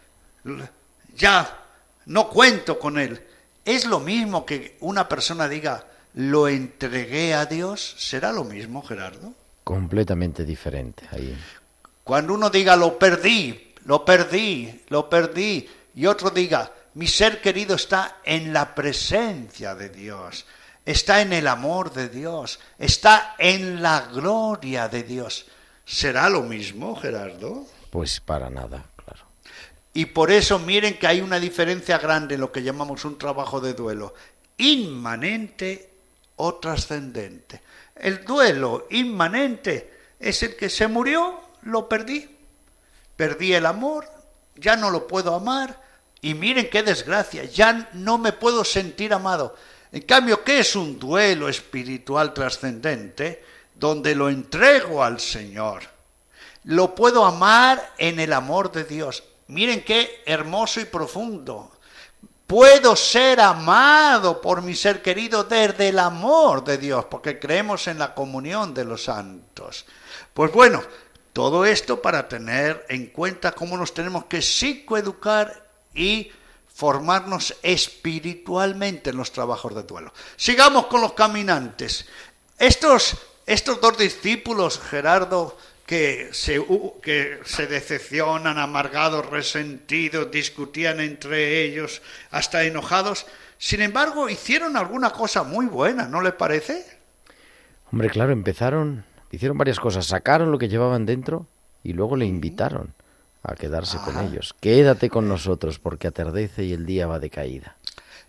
[1.14, 1.63] ya
[2.06, 3.22] no cuento con él,
[3.64, 9.32] es lo mismo que una persona diga, lo entregué a Dios, ¿será lo mismo, Gerardo?
[9.64, 11.36] Completamente diferente ahí.
[12.04, 17.74] Cuando uno diga, lo perdí, lo perdí, lo perdí, y otro diga, mi ser querido
[17.76, 20.44] está en la presencia de Dios,
[20.84, 25.46] está en el amor de Dios, está en la gloria de Dios.
[25.84, 27.66] ¿Será lo mismo, Gerardo?
[27.90, 28.84] Pues para nada.
[29.94, 33.60] Y por eso miren que hay una diferencia grande en lo que llamamos un trabajo
[33.60, 34.12] de duelo,
[34.58, 35.88] inmanente
[36.36, 37.62] o trascendente.
[37.94, 42.28] El duelo inmanente es el que se murió, lo perdí.
[43.16, 44.08] Perdí el amor,
[44.56, 45.80] ya no lo puedo amar,
[46.20, 49.54] y miren qué desgracia, ya no me puedo sentir amado.
[49.92, 53.44] En cambio, ¿qué es un duelo espiritual trascendente?
[53.76, 55.82] Donde lo entrego al Señor.
[56.64, 59.22] Lo puedo amar en el amor de Dios.
[59.48, 61.70] Miren qué hermoso y profundo.
[62.46, 67.98] Puedo ser amado por mi ser querido desde el amor de Dios, porque creemos en
[67.98, 69.86] la comunión de los santos.
[70.34, 70.82] Pues bueno,
[71.32, 76.30] todo esto para tener en cuenta cómo nos tenemos que psicoeducar y
[76.74, 80.12] formarnos espiritualmente en los trabajos de duelo.
[80.36, 82.06] Sigamos con los caminantes.
[82.58, 83.16] Estos,
[83.46, 85.56] estos dos discípulos, Gerardo,
[85.86, 86.64] que se,
[87.02, 93.26] que se decepcionan, amargados, resentidos, discutían entre ellos, hasta enojados,
[93.58, 96.84] sin embargo, hicieron alguna cosa muy buena, ¿no le parece?
[97.92, 101.46] Hombre, claro, empezaron, hicieron varias cosas, sacaron lo que llevaban dentro
[101.82, 102.94] y luego le invitaron
[103.42, 104.54] a quedarse con ellos.
[104.60, 107.76] Quédate con nosotros porque atardece y el día va de caída.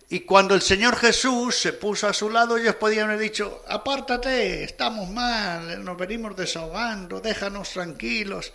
[0.08, 4.62] Y cuando el Señor Jesús se puso a su lado, ellos podían haber dicho, apártate,
[4.62, 8.52] estamos mal, nos venimos desahogando, déjanos tranquilos.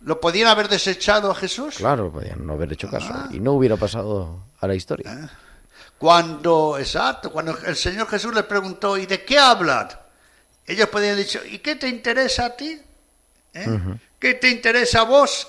[0.00, 1.76] ¿Lo podían haber desechado a Jesús?
[1.76, 3.14] Claro, podían no haber hecho caso.
[3.30, 5.06] Y no hubiera pasado a la historia.
[5.08, 5.30] Ah.
[5.98, 9.88] Cuando, exacto, cuando el Señor Jesús les preguntó, ¿y de qué hablan?
[10.66, 12.80] Ellos podían haber dicho, ¿y qué te interesa a ti?
[13.54, 13.78] ¿Eh?
[14.18, 15.46] ¿Qué te interesa a vos?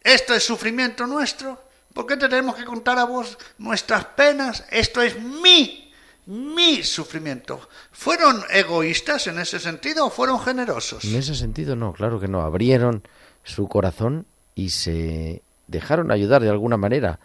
[0.00, 1.60] ¿Esto es sufrimiento nuestro?
[1.92, 4.64] ¿Por qué tenemos que contar a vos nuestras penas?
[4.70, 5.92] Esto es mi,
[6.26, 7.68] mi sufrimiento.
[7.90, 11.04] ¿Fueron egoístas en ese sentido o fueron generosos?
[11.04, 12.40] En ese sentido no, claro que no.
[12.42, 13.02] Abrieron
[13.44, 17.18] su corazón y se dejaron ayudar de alguna manera.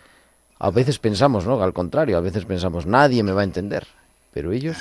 [0.60, 1.62] A veces pensamos, ¿no?
[1.62, 3.88] Al contrario, a veces pensamos, nadie me va a entender.
[4.34, 4.78] Pero ellos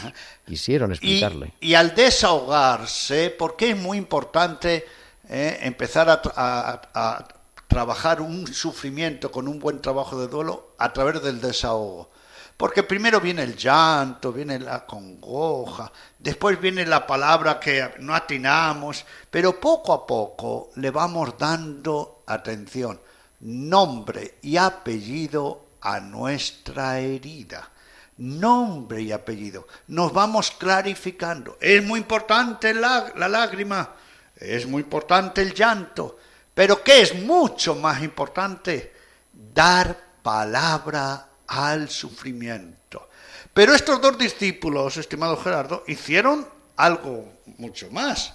[0.47, 1.53] quisieron explicarle.
[1.61, 4.85] Y, y al desahogarse, porque es muy importante
[5.29, 7.29] eh, empezar a, a, a
[7.69, 12.11] trabajar un sufrimiento con un buen trabajo de duelo a través del desahogo.
[12.57, 19.05] Porque primero viene el llanto, viene la congoja, después viene la palabra que no atinamos,
[19.31, 22.99] pero poco a poco le vamos dando atención,
[23.41, 27.71] nombre y apellido a nuestra herida.
[28.19, 29.69] Nombre y apellido.
[29.89, 31.59] Nos vamos clarificando.
[31.61, 33.93] Es muy importante la, la lágrima,
[34.37, 36.19] es muy importante el llanto,
[36.57, 38.95] pero ¿qué es mucho más importante?
[39.31, 43.11] Dar palabra al sufrimiento.
[43.53, 48.33] Pero estos dos discípulos, estimado Gerardo, hicieron algo mucho más.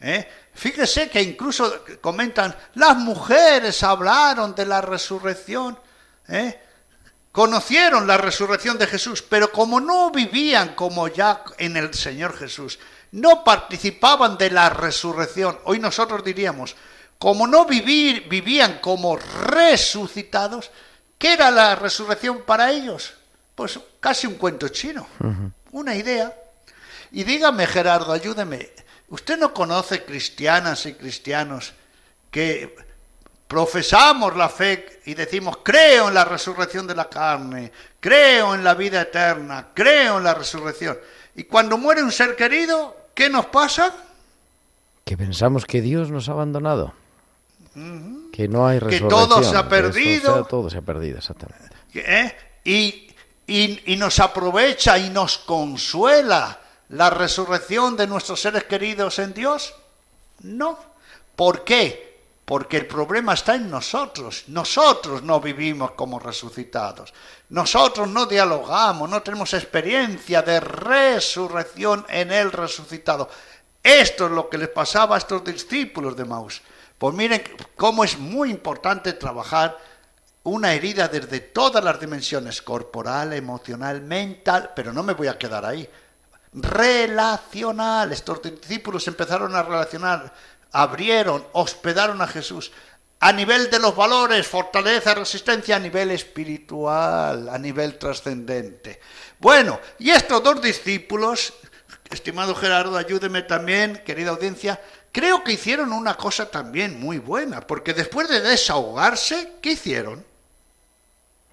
[0.00, 0.24] ¿eh?
[0.54, 5.76] Fíjese que incluso comentan, las mujeres hablaron de la resurrección,
[6.28, 6.60] ¿eh?
[7.32, 12.78] conocieron la resurrección de Jesús, pero como no vivían como ya en el Señor Jesús,
[13.10, 16.76] no participaban de la resurrección, hoy nosotros diríamos,
[17.18, 20.70] como no vivir, vivían como resucitados,
[21.18, 23.14] ¿qué era la resurrección para ellos?
[23.54, 25.06] Pues casi un cuento chino,
[25.72, 26.34] una idea.
[27.12, 28.70] Y dígame, Gerardo, ayúdeme,
[29.08, 31.72] ¿usted no conoce cristianas y cristianos
[32.30, 32.76] que
[33.46, 38.74] profesamos la fe y decimos, creo en la resurrección de la carne, creo en la
[38.74, 40.98] vida eterna, creo en la resurrección?
[41.36, 43.94] Y cuando muere un ser querido, ¿qué nos pasa?
[45.04, 46.94] Que pensamos que Dios nos ha abandonado.
[48.32, 50.44] Que no hay Que todo se ha perdido.
[50.44, 51.70] Todo se ha perdido, exactamente.
[51.94, 52.36] ¿Eh?
[52.64, 53.08] Y,
[53.46, 56.60] y, y nos aprovecha y nos consuela
[56.90, 59.74] la resurrección de nuestros seres queridos en Dios.
[60.40, 60.78] No.
[61.34, 62.14] ¿Por qué?
[62.44, 64.44] Porque el problema está en nosotros.
[64.48, 67.12] Nosotros no vivimos como resucitados.
[67.48, 73.28] Nosotros no dialogamos, no tenemos experiencia de resurrección en el resucitado.
[73.82, 76.62] Esto es lo que les pasaba a estos discípulos de Maús.
[76.98, 77.42] Pues miren
[77.76, 79.78] cómo es muy importante trabajar
[80.44, 85.64] una herida desde todas las dimensiones, corporal, emocional, mental, pero no me voy a quedar
[85.64, 85.88] ahí.
[86.52, 88.12] Relacional.
[88.12, 90.32] Estos discípulos empezaron a relacionar,
[90.70, 92.70] abrieron, hospedaron a Jesús.
[93.20, 99.00] A nivel de los valores, fortaleza, resistencia, a nivel espiritual, a nivel trascendente.
[99.38, 101.54] Bueno, y estos dos discípulos,
[102.10, 104.78] estimado Gerardo, ayúdeme también, querida audiencia,
[105.14, 110.24] creo que hicieron una cosa también muy buena, porque después de desahogarse, ¿qué hicieron?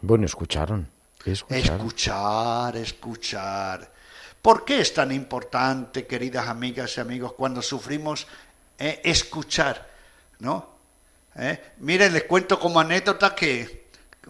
[0.01, 0.87] Bueno, escucharon.
[1.23, 3.91] Escuchar, escuchar.
[4.41, 8.25] ¿Por qué es tan importante, queridas amigas y amigos, cuando sufrimos
[8.79, 9.87] eh, escuchar?
[10.39, 10.67] ¿No?
[11.35, 11.73] ¿Eh?
[11.77, 13.80] Miren, les cuento como anécdota que,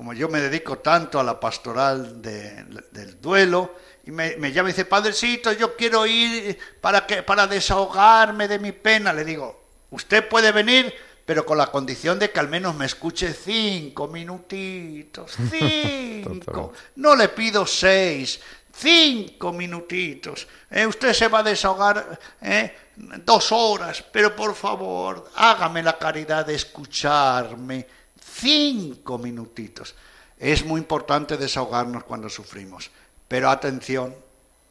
[0.01, 4.69] como yo me dedico tanto a la pastoral de, del duelo, y me, me llama
[4.69, 9.13] y dice, Padrecito, yo quiero ir para, que, para desahogarme de mi pena.
[9.13, 10.91] Le digo, usted puede venir,
[11.23, 15.33] pero con la condición de que al menos me escuche cinco minutitos.
[15.51, 16.73] Cinco.
[16.95, 18.39] no le pido seis.
[18.75, 20.47] Cinco minutitos.
[20.71, 22.75] Eh, usted se va a desahogar eh,
[23.23, 28.00] dos horas, pero por favor, hágame la caridad de escucharme
[28.33, 29.95] cinco minutitos.
[30.37, 32.89] Es muy importante desahogarnos cuando sufrimos.
[33.27, 34.15] Pero atención,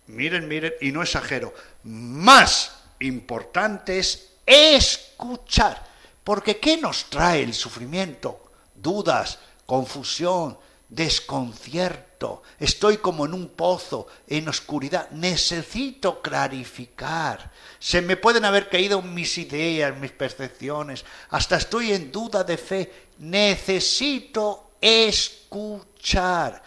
[0.09, 1.55] miren, miren, y no exagero,
[1.85, 5.89] más importante es escuchar.
[6.25, 8.51] Porque ¿qué nos trae el sufrimiento?
[8.75, 10.59] Dudas, confusión,
[10.89, 12.43] desconcierto.
[12.59, 15.11] Estoy como en un pozo, en oscuridad.
[15.13, 17.51] Necesito clarificar.
[17.79, 21.05] Se me pueden haber caído mis ideas, mis percepciones.
[21.31, 22.93] Hasta estoy en duda de fe.
[23.21, 26.63] Necesito escuchar.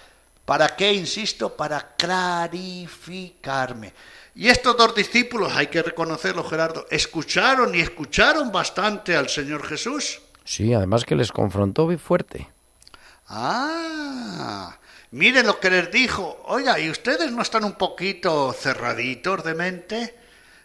[0.45, 0.93] ¿Para qué?
[0.93, 3.93] Insisto, para clarificarme.
[4.36, 10.22] Y estos dos discípulos, hay que reconocerlo, Gerardo, escucharon y escucharon bastante al Señor Jesús.
[10.43, 12.49] Sí, además que les confrontó muy fuerte.
[13.28, 14.78] Ah,
[15.12, 16.41] miren lo que les dijo.
[16.45, 20.16] Oiga, ¿y ustedes no están un poquito cerraditos de mente?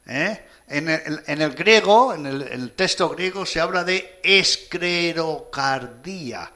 [0.07, 0.47] ¿Eh?
[0.69, 6.53] En, el, en, el, griego, en el, texto griego, se habla de esclerocardía.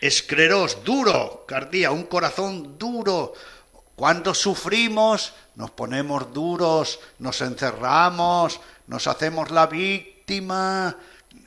[0.00, 3.34] Escleros, duro, cardía, un corazón duro.
[3.96, 10.96] Cuando sufrimos, nos ponemos duros, nos encerramos, nos hacemos la víctima,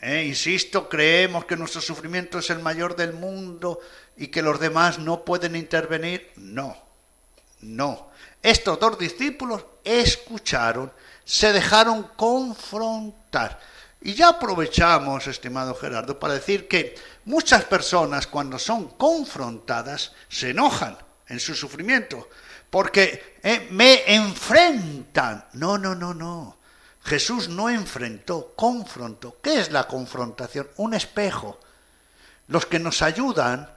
[0.02, 3.80] eh, insisto, creemos que nuestro sufrimiento es el mayor del mundo
[4.16, 6.32] y que los demás no pueden intervenir.
[6.36, 6.78] No,
[7.62, 8.10] no.
[8.42, 10.92] Estos dos discípulos escucharon,
[11.28, 13.60] se dejaron confrontar.
[14.00, 20.98] Y ya aprovechamos, estimado Gerardo, para decir que muchas personas cuando son confrontadas se enojan
[21.28, 22.30] en su sufrimiento,
[22.70, 25.46] porque eh, me enfrentan.
[25.54, 26.58] No, no, no, no.
[27.04, 29.38] Jesús no enfrentó, confrontó.
[29.42, 30.70] ¿Qué es la confrontación?
[30.78, 31.60] Un espejo.
[32.48, 33.70] Los que nos ayudan,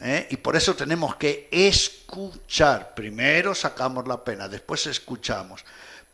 [0.00, 0.26] ¿eh?
[0.30, 2.94] y por eso tenemos que escuchar.
[2.94, 5.64] Primero sacamos la pena, después escuchamos.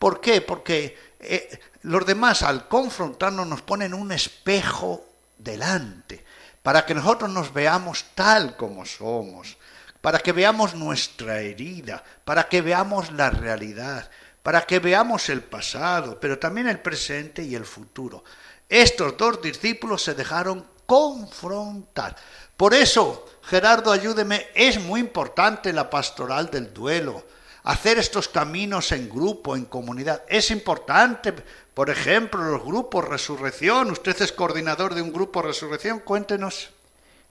[0.03, 0.41] ¿Por qué?
[0.41, 5.07] Porque eh, los demás al confrontarnos nos ponen un espejo
[5.39, 6.25] delante,
[6.61, 9.57] para que nosotros nos veamos tal como somos,
[10.01, 14.11] para que veamos nuestra herida, para que veamos la realidad
[14.43, 18.25] para que veamos el pasado, pero también el presente y el futuro.
[18.69, 22.17] Estos dos discípulos se dejaron confrontar.
[22.57, 27.25] Por eso, Gerardo, ayúdeme, es muy importante la pastoral del duelo.
[27.65, 30.23] Hacer estos caminos en grupo, en comunidad.
[30.29, 31.33] Es importante,
[31.75, 33.91] por ejemplo, los grupos Resurrección.
[33.91, 36.01] Usted es coordinador de un grupo Resurrección.
[36.01, 36.71] Cuéntenos.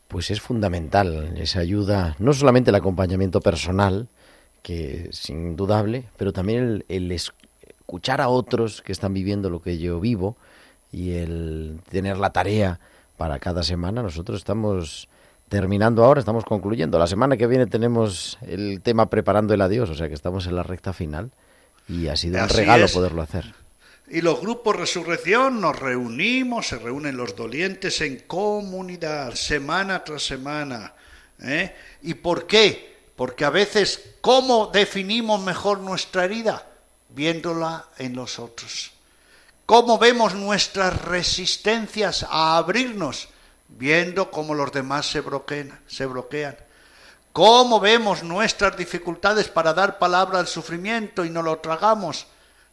[0.07, 4.09] Pues es fundamental esa ayuda, no solamente el acompañamiento personal,
[4.61, 9.99] que es indudable, pero también el, escuchar a otros que están viviendo lo que yo
[9.99, 10.37] vivo
[10.91, 12.79] y el tener la tarea
[13.17, 14.01] para cada semana.
[14.01, 15.07] Nosotros estamos
[15.51, 16.97] terminando ahora, estamos concluyendo.
[16.97, 20.55] La semana que viene tenemos el tema preparando el adiós, o sea que estamos en
[20.55, 21.29] la recta final
[21.89, 23.53] y ha sido un regalo poderlo hacer.
[24.07, 30.93] Y los grupos Resurrección nos reunimos, se reúnen los dolientes en comunidad, semana tras semana.
[31.41, 31.75] ¿eh?
[32.01, 33.09] ¿Y por qué?
[33.17, 36.65] Porque a veces, ¿cómo definimos mejor nuestra herida?
[37.09, 38.93] Viéndola en los otros.
[39.65, 43.27] ¿Cómo vemos nuestras resistencias a abrirnos?
[43.71, 45.79] Viendo cómo los demás se bloquean.
[45.87, 46.55] Se bloquean.
[47.33, 52.27] ¿Cómo vemos nuestras dificultades para dar palabra al sufrimiento y no lo tragamos?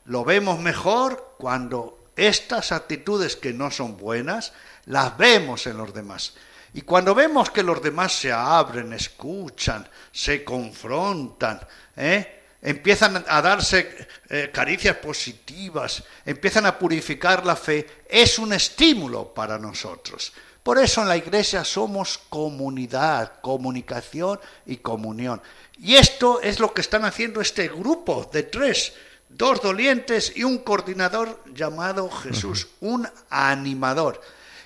[0.04, 4.52] Lo vemos mejor cuando estas actitudes que no son buenas
[4.86, 6.34] las vemos en los demás.
[6.74, 11.60] Y cuando vemos que los demás se abren, escuchan, se confrontan,
[11.96, 12.42] ¿eh?
[12.60, 19.58] empiezan a darse eh, caricias positivas, empiezan a purificar la fe, es un estímulo para
[19.58, 20.32] nosotros.
[20.68, 25.40] Por eso en la iglesia somos comunidad, comunicación y comunión.
[25.78, 28.92] Y esto es lo que están haciendo este grupo de tres,
[29.30, 34.20] dos dolientes y un coordinador llamado Jesús, un animador.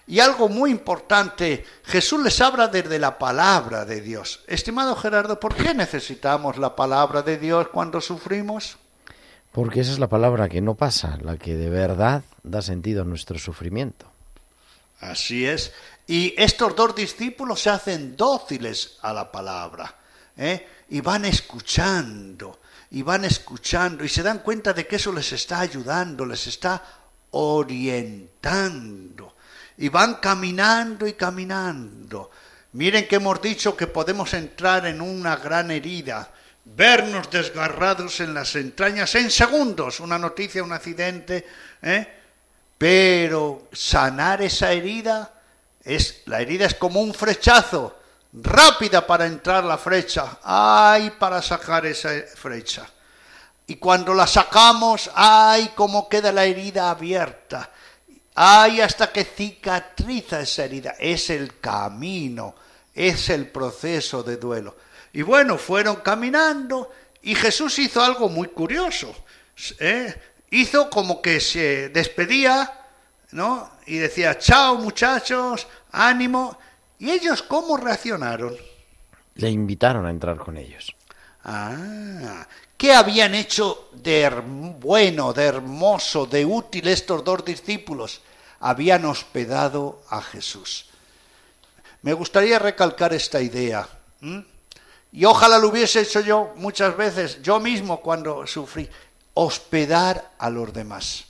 [0.09, 4.43] Y algo muy importante, Jesús les habla desde la palabra de Dios.
[4.49, 8.77] Estimado Gerardo, ¿por qué necesitamos la palabra de Dios cuando sufrimos?
[9.53, 13.05] Porque esa es la palabra que no pasa, la que de verdad da sentido a
[13.05, 14.13] nuestro sufrimiento.
[15.03, 15.73] Así es.
[16.07, 19.95] Y estos dos discípulos se hacen dóciles a la palabra.
[20.37, 20.67] ¿eh?
[20.91, 25.61] Y van escuchando, y van escuchando, y se dan cuenta de que eso les está
[25.61, 26.83] ayudando, les está
[27.31, 29.33] orientando
[29.79, 32.31] y van caminando y caminando.
[32.73, 36.31] Miren que hemos dicho que podemos entrar en una gran herida,
[36.65, 41.47] vernos desgarrados en las entrañas en segundos, una noticia, un accidente,
[41.83, 42.09] ¿eh?
[42.79, 45.33] pero sanar esa herida
[45.85, 47.99] es la herida es como un flechazo,
[48.33, 52.89] rápida para entrar la flecha, ay para sacar esa flecha.
[53.67, 57.71] Y cuando la sacamos, ay cómo queda la herida abierta
[58.35, 60.95] Ay, hasta que cicatriza esa herida.
[60.99, 62.55] Es el camino,
[62.95, 64.77] es el proceso de duelo.
[65.13, 69.15] Y bueno, fueron caminando y Jesús hizo algo muy curioso.
[69.79, 70.15] ¿eh?
[70.51, 72.82] Hizo como que se despedía,
[73.33, 73.71] ¿no?
[73.87, 76.59] Y decía, chao muchachos, ánimo.
[76.99, 78.55] ¿Y ellos cómo reaccionaron?
[79.35, 80.95] Le invitaron a entrar con ellos.
[81.45, 84.29] Ah, ¿qué habían hecho de
[84.79, 88.21] bueno, de hermoso, de útil estos dos discípulos?
[88.61, 90.87] Habían hospedado a Jesús.
[92.03, 93.89] Me gustaría recalcar esta idea.
[95.11, 98.89] Y ojalá lo hubiese hecho yo muchas veces, yo mismo cuando sufrí.
[99.35, 101.25] Hospedar a los demás.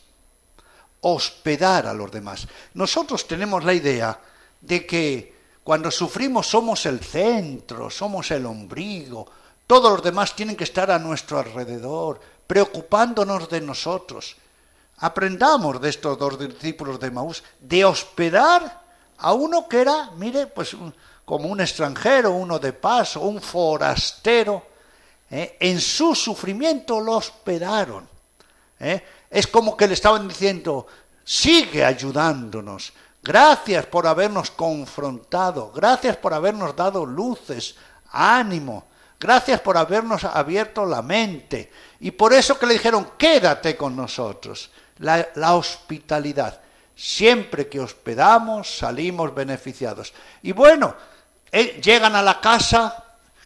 [1.03, 2.47] Hospedar a los demás.
[2.75, 4.19] Nosotros tenemos la idea
[4.61, 9.27] de que cuando sufrimos somos el centro, somos el ombligo,
[9.67, 14.37] todos los demás tienen que estar a nuestro alrededor, preocupándonos de nosotros.
[14.99, 18.83] Aprendamos de estos dos discípulos de Maús, de hospedar
[19.19, 20.77] a uno que era, mire, pues
[21.25, 24.67] como un extranjero, uno de paso, un forastero.
[25.31, 25.57] ¿eh?
[25.61, 28.09] En su sufrimiento lo hospedaron.
[28.81, 29.03] ¿eh?
[29.33, 30.87] Es como que le estaban diciendo,
[31.25, 32.93] sigue ayudándonos.
[33.23, 35.73] Gracias por habernos confrontado.
[35.73, 37.75] Gracias por habernos dado luces,
[38.11, 38.89] ánimo.
[39.19, 41.73] Gracias por habernos abierto la mente.
[42.01, 44.71] Y por eso que le dijeron, quédate con nosotros.
[44.99, 46.61] La, hospitalidad.
[46.95, 50.13] Siempre que hospedamos, salimos beneficiados.
[50.43, 50.95] Y bueno,
[51.51, 53.03] eh, llegan a la casa,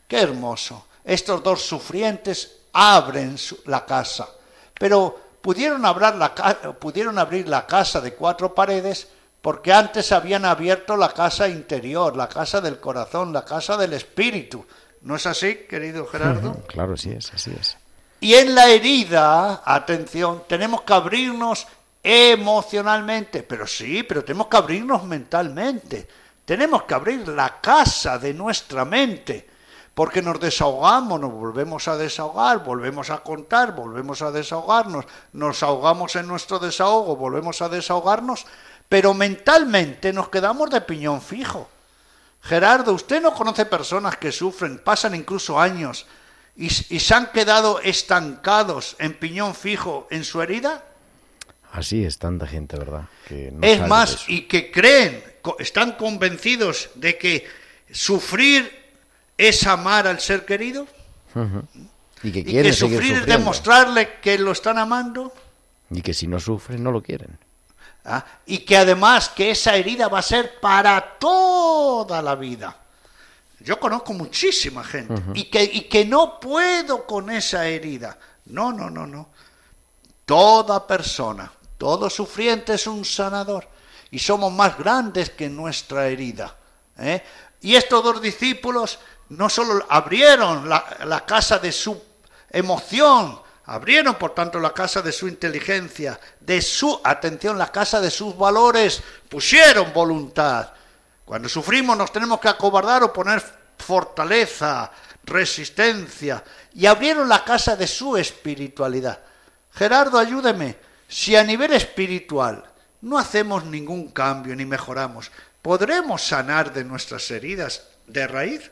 [0.09, 0.89] qué hermoso.
[1.05, 4.28] Estos dos sufrientes abren la casa.
[4.74, 9.07] Pero pudieron, la, pudieron abrir la casa de cuatro paredes
[9.40, 14.66] porque antes habían abierto la casa interior, la casa del corazón, la casa del espíritu
[15.03, 16.64] ¿No es así, querido Gerardo?
[16.66, 17.76] Claro, sí es, así es.
[18.18, 21.64] Y en la herida, atención, tenemos que abrirnos
[22.03, 26.09] emocionalmente, pero sí, pero tenemos que abrirnos mentalmente.
[26.44, 29.49] Tenemos que abrir la casa de nuestra mente,
[29.97, 36.16] porque nos desahogamos, nos volvemos a desahogar, volvemos a contar, volvemos a desahogarnos, nos ahogamos
[36.16, 38.44] en nuestro desahogo, volvemos a desahogarnos,
[38.90, 41.70] pero mentalmente nos quedamos de piñón fijo.
[42.42, 46.05] Gerardo, ¿usted no conoce personas que sufren, pasan incluso años
[46.57, 50.84] y, se han quedado estancados en piñón fijo en su herida?
[51.72, 53.07] Así es tanta gente, ¿verdad?
[53.62, 55.24] es más, y que creen,
[55.59, 57.47] están convencidos de que
[57.90, 58.86] sufrir
[59.37, 60.87] es amar al ser querido.
[62.22, 65.32] Y que, quieren sufrir es demostrarle que lo están amando.
[65.91, 67.39] Y que si no sufren, no lo quieren.
[68.07, 68.24] ¿ah?
[68.47, 72.76] y que además que esa herida va a ser para toda la vida.
[73.61, 78.16] Yo conozco muchísima gente y, que, y que no puedo con esa herida.
[78.47, 79.28] No, no, no, no.
[80.24, 83.68] Toda persona, todo sufriente es un sanador
[84.11, 86.55] y somos más grandes que nuestra herida.
[86.99, 87.22] ¿eh?
[87.61, 88.99] Y estos dos discípulos
[89.31, 92.03] no solo abrieron la, la casa de su
[92.51, 98.12] emoción, Abrieron, por tanto, la casa de su inteligencia, de su, atención, la casa de
[98.12, 100.70] sus valores, pusieron voluntad.
[101.24, 103.43] Cuando sufrimos nos tenemos que acobardar o poner
[103.77, 104.93] fortaleza,
[105.24, 109.18] resistencia, y abrieron la casa de su espiritualidad.
[109.72, 112.64] Gerardo, ayúdeme, si a nivel espiritual
[113.01, 118.70] no hacemos ningún cambio ni mejoramos, ¿podremos sanar de nuestras heridas de raíz?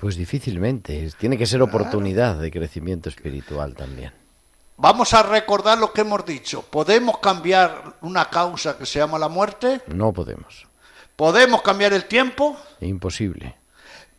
[0.00, 1.10] Pues difícilmente.
[1.18, 4.12] Tiene que ser oportunidad de crecimiento espiritual también.
[4.78, 6.62] Vamos a recordar lo que hemos dicho.
[6.62, 9.82] ¿Podemos cambiar una causa que se llama la muerte?
[9.88, 10.66] No podemos.
[11.16, 12.56] ¿Podemos cambiar el tiempo?
[12.80, 13.56] Imposible.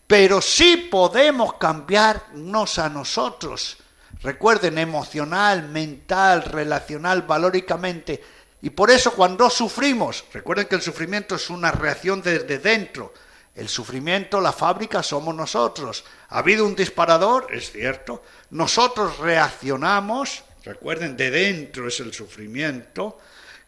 [0.06, 3.78] Pero sí podemos cambiarnos a nosotros.
[4.22, 8.24] Recuerden, emocional, mental, relacional, valóricamente.
[8.62, 13.14] Y por eso cuando sufrimos, recuerden que el sufrimiento es una reacción desde dentro
[13.56, 16.04] el sufrimiento, la fábrica somos nosotros.
[16.30, 18.24] Ha habido un disparador, es cierto.
[18.52, 23.20] Nosotros reaccionamos, recuerden, de dentro es el sufrimiento.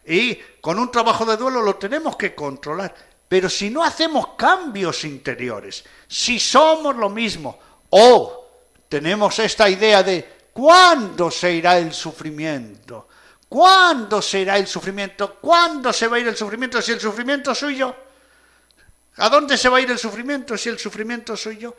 [0.06, 2.94] Y con un trabajo de duelo lo tenemos que controlar.
[3.28, 7.58] Pero si no hacemos cambios interiores, si somos lo mismo,
[7.90, 8.48] o
[8.88, 13.08] tenemos esta idea de cuándo se irá el sufrimiento,
[13.48, 17.54] cuándo se irá el sufrimiento, cuándo se va a ir el sufrimiento si el sufrimiento
[17.54, 18.03] soy yo.
[19.16, 21.76] ¿A dónde se va a ir el sufrimiento si el sufrimiento soy yo?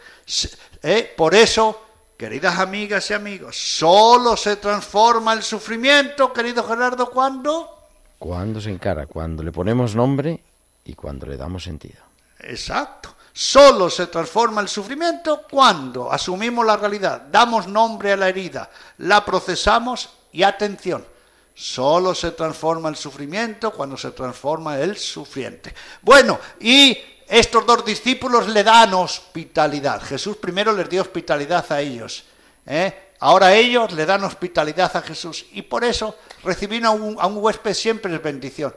[0.82, 1.14] ¿Eh?
[1.18, 1.84] Por eso,
[2.18, 7.88] queridas amigas y amigos, solo se transforma el sufrimiento, querido Gerardo, ¿cuándo?
[8.18, 10.42] Cuando se encara, cuando le ponemos nombre
[10.86, 12.02] y cuando le damos sentido.
[12.40, 13.16] Exacto.
[13.34, 18.70] Solo se transforma el sufrimiento cuando asumimos la realidad, damos nombre a la herida,
[19.00, 21.06] la procesamos y atención.
[21.54, 25.74] Solo se transforma el sufrimiento cuando se transforma el sufriente.
[26.02, 26.98] Bueno, y
[27.28, 30.02] estos dos discípulos le dan hospitalidad.
[30.02, 32.24] Jesús primero les dio hospitalidad a ellos.
[32.66, 33.12] ¿eh?
[33.20, 35.46] Ahora ellos le dan hospitalidad a Jesús.
[35.54, 38.76] Y por eso recibir a un, a un huésped siempre es bendición.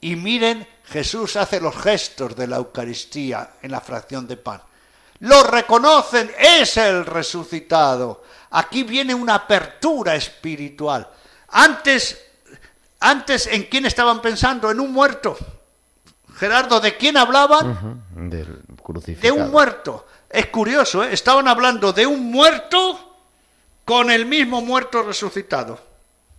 [0.00, 4.60] Y miren, Jesús hace los gestos de la Eucaristía en la fracción de pan.
[5.20, 8.24] Lo reconocen, es el resucitado.
[8.50, 11.08] Aquí viene una apertura espiritual.
[11.48, 12.20] Antes,
[13.00, 14.70] antes ¿en quién estaban pensando?
[14.70, 15.36] En un muerto.
[16.36, 18.02] Gerardo, ¿de quién hablaban?
[18.14, 18.60] Del
[19.20, 20.06] De un muerto.
[20.28, 21.12] Es curioso, ¿eh?
[21.12, 23.16] estaban hablando de un muerto
[23.84, 25.80] con el mismo muerto resucitado.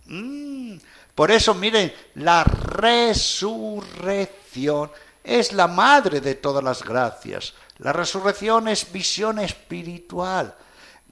[0.06, 0.76] Mm,
[1.14, 4.90] Por eso, miren, la resurrección
[5.24, 7.54] es la madre de todas las gracias.
[7.78, 10.54] La resurrección es visión espiritual.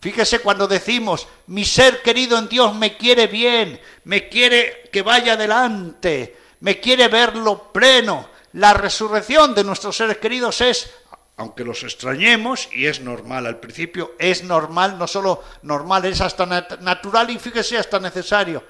[0.00, 5.32] Fíjese cuando decimos, mi ser querido en Dios me quiere bien, me quiere que vaya
[5.32, 8.33] adelante, me quiere verlo pleno.
[8.54, 10.88] La resurrección de nuestros seres queridos es,
[11.36, 16.46] aunque los extrañemos, y es normal al principio, es normal, no solo normal, es hasta
[16.46, 18.62] nat- natural y fíjese hasta necesario.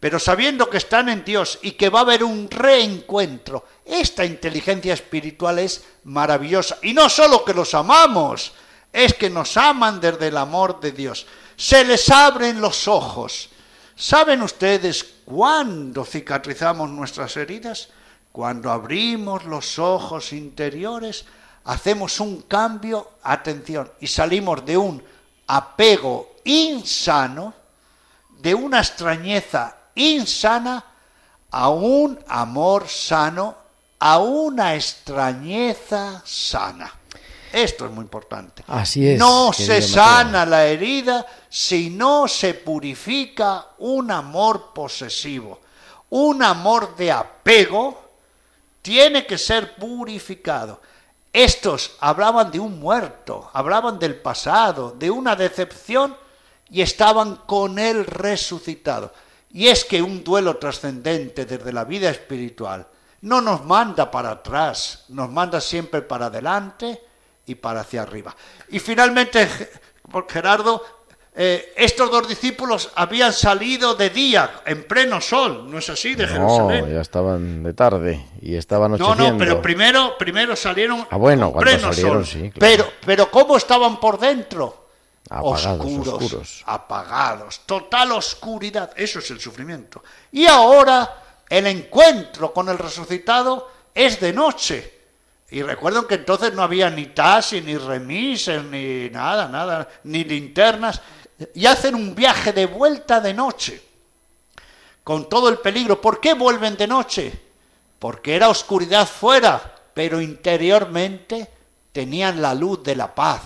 [0.00, 4.94] Pero sabiendo que están en Dios y que va a haber un reencuentro, esta inteligencia
[4.94, 6.78] espiritual es maravillosa.
[6.82, 8.52] Y no solo que los amamos,
[8.92, 11.26] es que nos aman desde el amor de Dios.
[11.56, 13.50] Se les abren los ojos.
[13.94, 17.88] ¿Saben ustedes cuándo cicatrizamos nuestras heridas?
[18.38, 21.24] Cuando abrimos los ojos interiores,
[21.64, 25.02] hacemos un cambio, atención, y salimos de un
[25.48, 27.52] apego insano,
[28.38, 30.84] de una extrañeza insana,
[31.50, 33.56] a un amor sano,
[33.98, 36.94] a una extrañeza sana.
[37.52, 38.62] Esto es muy importante.
[38.68, 39.88] Así es, No se Mateo.
[39.88, 45.60] sana la herida si no se purifica un amor posesivo.
[46.10, 48.07] Un amor de apego
[48.82, 50.80] tiene que ser purificado.
[51.32, 56.16] Estos hablaban de un muerto, hablaban del pasado, de una decepción
[56.70, 59.12] y estaban con él resucitado.
[59.50, 62.86] Y es que un duelo trascendente desde la vida espiritual
[63.22, 67.02] no nos manda para atrás, nos manda siempre para adelante
[67.46, 68.34] y para hacia arriba.
[68.68, 69.70] Y finalmente, Ge-
[70.28, 70.82] Gerardo,
[71.40, 76.16] eh, estos dos discípulos habían salido de día, en pleno sol, ¿no es así?
[76.16, 76.92] De No, Jerusalén.
[76.92, 79.32] ya estaban de tarde y estaban No, anocheciendo.
[79.32, 82.26] no, pero primero, primero salieron Ah, bueno, cuando pleno salieron, sol.
[82.26, 82.58] sí, claro.
[82.58, 84.88] Pero, pero ¿cómo estaban por dentro?
[85.30, 86.62] Apagados, oscuros, oscuros.
[86.66, 88.90] apagados, total oscuridad.
[88.96, 90.02] Eso es el sufrimiento.
[90.32, 94.94] Y ahora el encuentro con el resucitado es de noche.
[95.50, 101.00] Y recuerden que entonces no había ni taxi, ni remises, ni nada, nada, ni linternas.
[101.54, 103.82] Y hacen un viaje de vuelta de noche
[105.04, 106.00] con todo el peligro.
[106.00, 107.32] ¿Por qué vuelven de noche?
[107.98, 111.48] Porque era oscuridad fuera, pero interiormente
[111.92, 113.42] tenían la luz de la paz,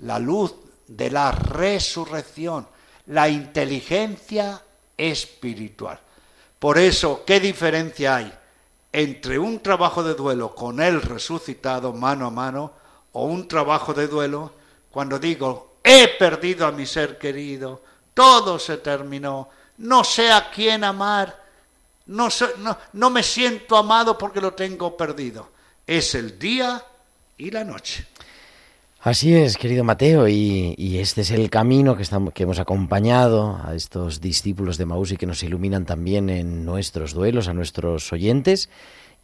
[0.00, 0.54] la luz
[0.88, 2.66] de la resurrección,
[3.06, 4.62] la inteligencia
[4.96, 6.00] espiritual.
[6.58, 8.32] Por eso, ¿qué diferencia hay
[8.92, 12.72] entre un trabajo de duelo con el resucitado mano a mano
[13.12, 14.52] o un trabajo de duelo
[14.90, 17.82] cuando digo, he perdido a mi ser querido,
[18.12, 21.44] todo se terminó, no sé a quién amar,
[22.06, 22.54] no, sé-
[22.92, 25.48] no, me siento amado porque lo tengo perdido.
[25.86, 26.82] Es el día
[27.38, 28.04] y la noche.
[29.02, 33.60] Así es, querido Mateo, y, y este es el camino que, estamos, que hemos acompañado
[33.64, 38.12] a estos discípulos de Maús y que nos iluminan también en nuestros duelos, a nuestros
[38.12, 38.68] oyentes.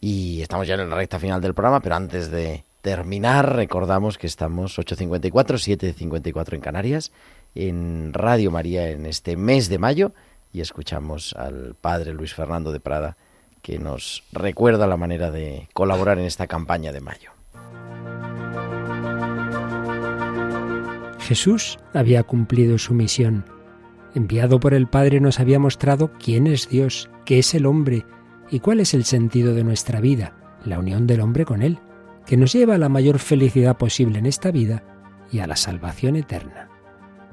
[0.01, 4.27] Y estamos ya en la recta final del programa, pero antes de terminar, recordamos que
[4.27, 7.13] estamos 8.54, 7.54 en Canarias,
[7.55, 10.13] en Radio María en este mes de mayo,
[10.53, 13.17] y escuchamos al padre Luis Fernando de Prada,
[13.63, 17.31] que nos recuerda la manera de colaborar en esta campaña de mayo.
[21.21, 23.45] Jesús había cumplido su misión.
[24.15, 28.05] Enviado por el Padre nos había mostrado quién es Dios, qué es el hombre
[28.51, 31.79] y cuál es el sentido de nuestra vida, la unión del hombre con Él,
[32.27, 34.85] que nos lleva a la mayor felicidad posible en esta vida
[35.31, 36.69] y a la salvación eterna.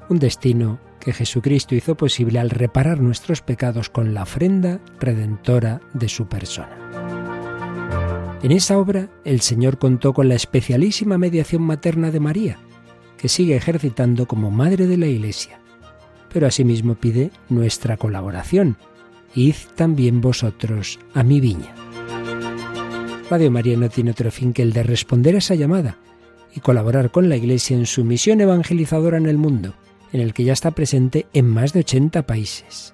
[0.08, 6.08] Un destino que Jesucristo hizo posible al reparar nuestros pecados con la ofrenda redentora de
[6.08, 6.76] su persona.
[8.42, 12.58] En esa obra el Señor contó con la especialísima mediación materna de María,
[13.18, 15.60] que sigue ejercitando como Madre de la Iglesia.
[16.32, 18.76] Pero asimismo pide nuestra colaboración.
[19.34, 21.74] Id también vosotros a mi viña.
[23.30, 25.98] Radio María no tiene otro fin que el de responder a esa llamada
[26.52, 29.74] y colaborar con la Iglesia en su misión evangelizadora en el mundo,
[30.12, 32.92] en el que ya está presente en más de 80 países.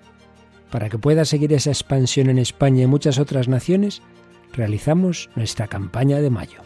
[0.71, 4.03] Para que pueda seguir esa expansión en España y muchas otras naciones,
[4.53, 6.61] realizamos nuestra campaña de mayo.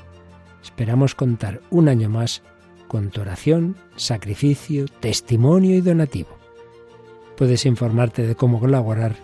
[0.64, 2.42] Esperamos contar un año más
[2.88, 6.36] con tu oración, sacrificio, testimonio y donativo.
[7.36, 9.14] Puedes informarte de cómo colaborar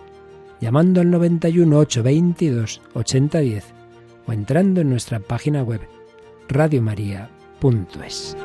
[0.61, 3.76] llamando al 91 822 8010
[4.27, 5.81] o entrando en nuestra página web
[6.47, 8.37] radiomaria.es.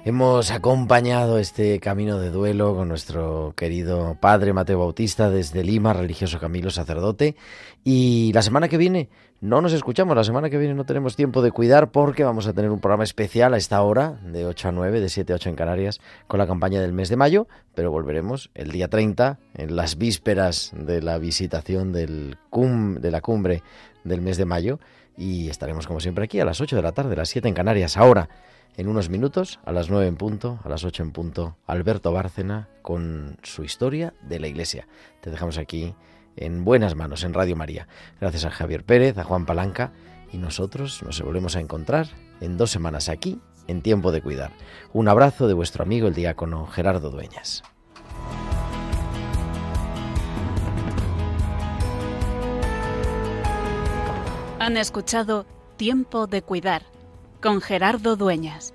[0.06, 6.42] Hemos acompañado este camino de duelo con nuestro querido padre Mateo Bautista desde Lima, religioso
[6.42, 7.38] Camilo, sacerdote.
[7.86, 9.08] Y la semana que viene
[9.40, 12.54] no nos escuchamos, la semana que viene no tenemos tiempo de cuidar porque vamos a
[12.54, 15.50] tener un programa especial a esta hora, de 8 a 9, de 7 a 8
[15.52, 19.74] en Canarias, con la campaña del mes de mayo, pero volveremos el día 30, en
[19.78, 23.64] las vísperas de la visitación del cum, de la cumbre
[24.04, 24.80] del mes de mayo,
[25.16, 27.54] y estaremos como siempre aquí a las 8 de la tarde, a las 7 en
[27.54, 27.96] Canarias.
[27.96, 28.28] Ahora
[28.76, 32.70] en unos minutos, a las 9 en punto, a las 8 en punto, Alberto Bárcena
[32.82, 34.88] con su historia de la Iglesia.
[35.22, 35.96] Te dejamos aquí
[36.36, 37.88] en buenas manos, en Radio María.
[38.20, 39.92] Gracias a Javier Pérez, a Juan Palanca
[40.32, 42.08] y nosotros nos volvemos a encontrar
[42.42, 44.52] en dos semanas aquí, en Tiempo de Cuidar.
[44.92, 47.64] Un abrazo de vuestro amigo el diácono Gerardo Dueñas.
[54.60, 55.46] Han escuchado
[55.78, 56.93] Tiempo de Cuidar
[57.44, 58.74] con Gerardo Dueñas.